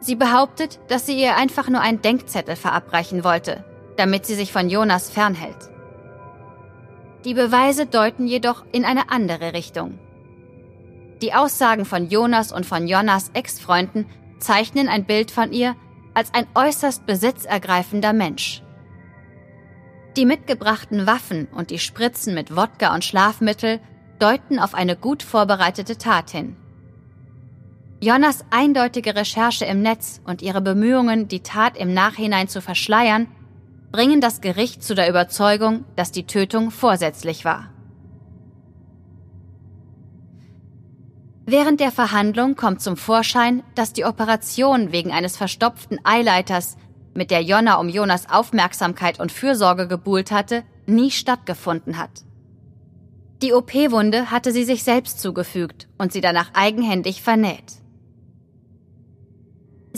Sie 0.00 0.14
behauptet, 0.14 0.78
dass 0.88 1.04
sie 1.06 1.20
ihr 1.20 1.36
einfach 1.36 1.68
nur 1.68 1.80
einen 1.80 2.00
Denkzettel 2.00 2.54
verabreichen 2.54 3.24
wollte, 3.24 3.64
damit 3.96 4.24
sie 4.24 4.34
sich 4.34 4.52
von 4.52 4.68
Jonas 4.68 5.10
fernhält. 5.10 5.68
Die 7.24 7.34
Beweise 7.34 7.86
deuten 7.86 8.26
jedoch 8.26 8.64
in 8.72 8.84
eine 8.84 9.10
andere 9.10 9.52
Richtung. 9.52 9.98
Die 11.20 11.34
Aussagen 11.34 11.84
von 11.84 12.08
Jonas 12.08 12.52
und 12.52 12.64
von 12.64 12.86
Jonas 12.86 13.30
Ex-Freunden 13.34 14.06
zeichnen 14.38 14.88
ein 14.88 15.04
Bild 15.04 15.32
von 15.32 15.52
ihr 15.52 15.74
als 16.14 16.32
ein 16.32 16.46
äußerst 16.54 17.06
besitzergreifender 17.06 18.12
Mensch. 18.12 18.62
Die 20.16 20.24
mitgebrachten 20.24 21.06
Waffen 21.06 21.48
und 21.52 21.70
die 21.70 21.78
Spritzen 21.78 22.34
mit 22.34 22.56
Wodka 22.56 22.94
und 22.94 23.04
Schlafmittel 23.04 23.80
deuten 24.20 24.58
auf 24.58 24.74
eine 24.74 24.96
gut 24.96 25.22
vorbereitete 25.22 25.98
Tat 25.98 26.30
hin. 26.30 26.56
Jonas 28.00 28.44
eindeutige 28.50 29.16
Recherche 29.16 29.64
im 29.64 29.82
Netz 29.82 30.20
und 30.24 30.40
ihre 30.40 30.60
Bemühungen, 30.60 31.26
die 31.26 31.40
Tat 31.40 31.76
im 31.76 31.94
Nachhinein 31.94 32.46
zu 32.46 32.60
verschleiern, 32.60 33.26
bringen 33.90 34.20
das 34.20 34.40
Gericht 34.40 34.82
zu 34.82 34.94
der 34.94 35.08
Überzeugung, 35.08 35.84
dass 35.96 36.12
die 36.12 36.26
Tötung 36.26 36.70
vorsätzlich 36.70 37.44
war. 37.44 37.70
Während 41.46 41.80
der 41.80 41.92
Verhandlung 41.92 42.56
kommt 42.56 42.82
zum 42.82 42.98
Vorschein, 42.98 43.62
dass 43.74 43.94
die 43.94 44.04
Operation 44.04 44.92
wegen 44.92 45.12
eines 45.12 45.36
verstopften 45.38 45.98
Eileiters, 46.04 46.76
mit 47.14 47.30
der 47.30 47.42
Jonna 47.42 47.76
um 47.76 47.88
Jonas 47.88 48.28
Aufmerksamkeit 48.28 49.18
und 49.18 49.32
Fürsorge 49.32 49.88
gebuhlt 49.88 50.30
hatte, 50.30 50.62
nie 50.86 51.10
stattgefunden 51.10 51.96
hat. 51.96 52.10
Die 53.40 53.52
OP-Wunde 53.52 54.30
hatte 54.30 54.52
sie 54.52 54.64
sich 54.64 54.82
selbst 54.82 55.20
zugefügt 55.20 55.88
und 55.96 56.12
sie 56.12 56.20
danach 56.20 56.50
eigenhändig 56.54 57.22
vernäht. 57.22 57.78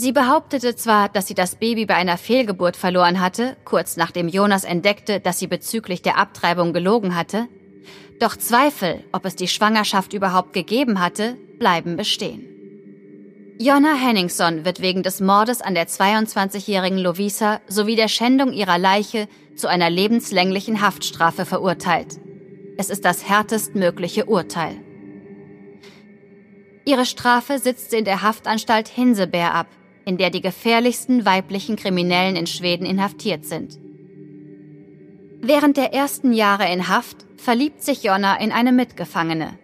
Sie 0.01 0.13
behauptete 0.13 0.75
zwar, 0.75 1.09
dass 1.09 1.27
sie 1.27 1.35
das 1.35 1.53
Baby 1.53 1.85
bei 1.85 1.93
einer 1.93 2.17
Fehlgeburt 2.17 2.75
verloren 2.75 3.21
hatte, 3.21 3.55
kurz 3.65 3.97
nachdem 3.97 4.27
Jonas 4.27 4.63
entdeckte, 4.63 5.19
dass 5.19 5.37
sie 5.37 5.45
bezüglich 5.45 6.01
der 6.01 6.17
Abtreibung 6.17 6.73
gelogen 6.73 7.15
hatte, 7.15 7.47
doch 8.19 8.35
Zweifel, 8.35 9.03
ob 9.11 9.25
es 9.25 9.35
die 9.35 9.47
Schwangerschaft 9.47 10.13
überhaupt 10.13 10.53
gegeben 10.53 10.99
hatte, 10.99 11.37
bleiben 11.59 11.97
bestehen. 11.97 12.47
Jonna 13.59 13.93
Henningson 13.93 14.65
wird 14.65 14.81
wegen 14.81 15.03
des 15.03 15.19
Mordes 15.19 15.61
an 15.61 15.75
der 15.75 15.87
22-jährigen 15.87 16.97
Lovisa 16.97 17.61
sowie 17.67 17.95
der 17.95 18.07
Schändung 18.07 18.53
ihrer 18.53 18.79
Leiche 18.79 19.27
zu 19.55 19.67
einer 19.67 19.91
lebenslänglichen 19.91 20.81
Haftstrafe 20.81 21.45
verurteilt. 21.45 22.19
Es 22.75 22.89
ist 22.89 23.05
das 23.05 23.29
härtestmögliche 23.29 24.25
Urteil. 24.25 24.77
Ihre 26.85 27.05
Strafe 27.05 27.59
sitzt 27.59 27.91
sie 27.91 27.97
in 27.97 28.05
der 28.05 28.23
Haftanstalt 28.23 28.87
Hinseberg 28.87 29.53
ab, 29.53 29.67
in 30.05 30.17
der 30.17 30.29
die 30.29 30.41
gefährlichsten 30.41 31.25
weiblichen 31.25 31.75
Kriminellen 31.75 32.35
in 32.35 32.47
Schweden 32.47 32.85
inhaftiert 32.85 33.45
sind. 33.45 33.77
Während 35.41 35.77
der 35.77 35.93
ersten 35.93 36.33
Jahre 36.33 36.71
in 36.71 36.87
Haft 36.87 37.25
verliebt 37.37 37.83
sich 37.83 38.03
Jonna 38.03 38.39
in 38.39 38.51
eine 38.51 38.71
Mitgefangene. 38.71 39.57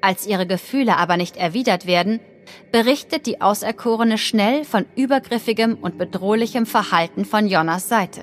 Als 0.00 0.26
ihre 0.26 0.46
Gefühle 0.46 0.96
aber 0.96 1.16
nicht 1.16 1.36
erwidert 1.36 1.86
werden, 1.86 2.20
berichtet 2.72 3.26
die 3.26 3.40
Auserkorene 3.40 4.18
schnell 4.18 4.64
von 4.64 4.86
übergriffigem 4.94 5.74
und 5.74 5.98
bedrohlichem 5.98 6.64
Verhalten 6.64 7.24
von 7.24 7.46
Jonnas 7.46 7.88
Seite. 7.88 8.22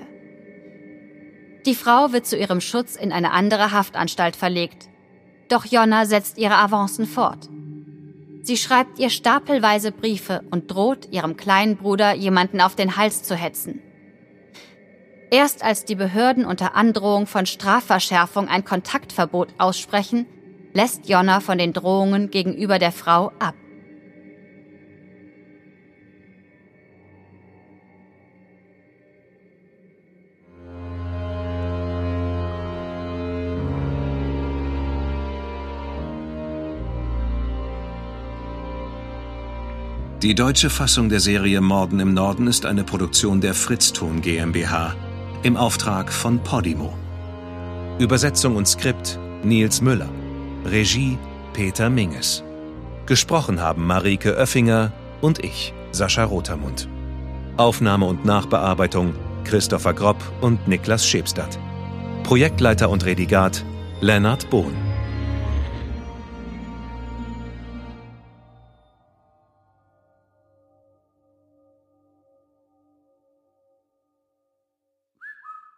Die 1.66 1.74
Frau 1.74 2.12
wird 2.12 2.26
zu 2.26 2.36
ihrem 2.36 2.60
Schutz 2.60 2.96
in 2.96 3.12
eine 3.12 3.32
andere 3.32 3.72
Haftanstalt 3.72 4.36
verlegt. 4.36 4.88
Doch 5.48 5.64
Jonna 5.64 6.06
setzt 6.06 6.38
ihre 6.38 6.56
Avancen 6.56 7.06
fort. 7.06 7.48
Sie 8.44 8.58
schreibt 8.58 8.98
ihr 8.98 9.08
stapelweise 9.08 9.90
Briefe 9.90 10.42
und 10.50 10.70
droht 10.70 11.08
ihrem 11.10 11.38
kleinen 11.38 11.78
Bruder, 11.78 12.12
jemanden 12.12 12.60
auf 12.60 12.76
den 12.76 12.98
Hals 12.98 13.22
zu 13.22 13.34
hetzen. 13.34 13.80
Erst 15.30 15.64
als 15.64 15.86
die 15.86 15.94
Behörden 15.94 16.44
unter 16.44 16.76
Androhung 16.76 17.26
von 17.26 17.46
Strafverschärfung 17.46 18.46
ein 18.48 18.62
Kontaktverbot 18.62 19.48
aussprechen, 19.56 20.26
lässt 20.74 21.08
Jonna 21.08 21.40
von 21.40 21.56
den 21.56 21.72
Drohungen 21.72 22.28
gegenüber 22.28 22.78
der 22.78 22.92
Frau 22.92 23.32
ab. 23.38 23.54
Die 40.24 40.34
deutsche 40.34 40.70
Fassung 40.70 41.10
der 41.10 41.20
Serie 41.20 41.60
Morden 41.60 42.00
im 42.00 42.14
Norden 42.14 42.46
ist 42.46 42.64
eine 42.64 42.82
Produktion 42.82 43.42
der 43.42 43.52
Fritzton 43.52 44.22
GmbH 44.22 44.96
im 45.42 45.54
Auftrag 45.54 46.10
von 46.10 46.38
Podimo. 46.42 46.96
Übersetzung 47.98 48.56
und 48.56 48.66
Skript 48.66 49.18
Nils 49.42 49.82
Müller. 49.82 50.08
Regie 50.64 51.18
Peter 51.52 51.90
Minges. 51.90 52.42
Gesprochen 53.04 53.60
haben 53.60 53.86
Marike 53.86 54.34
Oeffinger 54.38 54.92
und 55.20 55.44
ich, 55.44 55.74
Sascha 55.92 56.24
Rotermund. 56.24 56.88
Aufnahme 57.58 58.06
und 58.06 58.24
Nachbearbeitung 58.24 59.14
Christopher 59.44 59.92
Gropp 59.92 60.24
und 60.40 60.66
Niklas 60.66 61.06
Schebstadt. 61.06 61.58
Projektleiter 62.22 62.88
und 62.88 63.04
Redigat 63.04 63.62
Lennart 64.00 64.48
Bohn. 64.48 64.83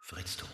Fritz. 0.07 0.46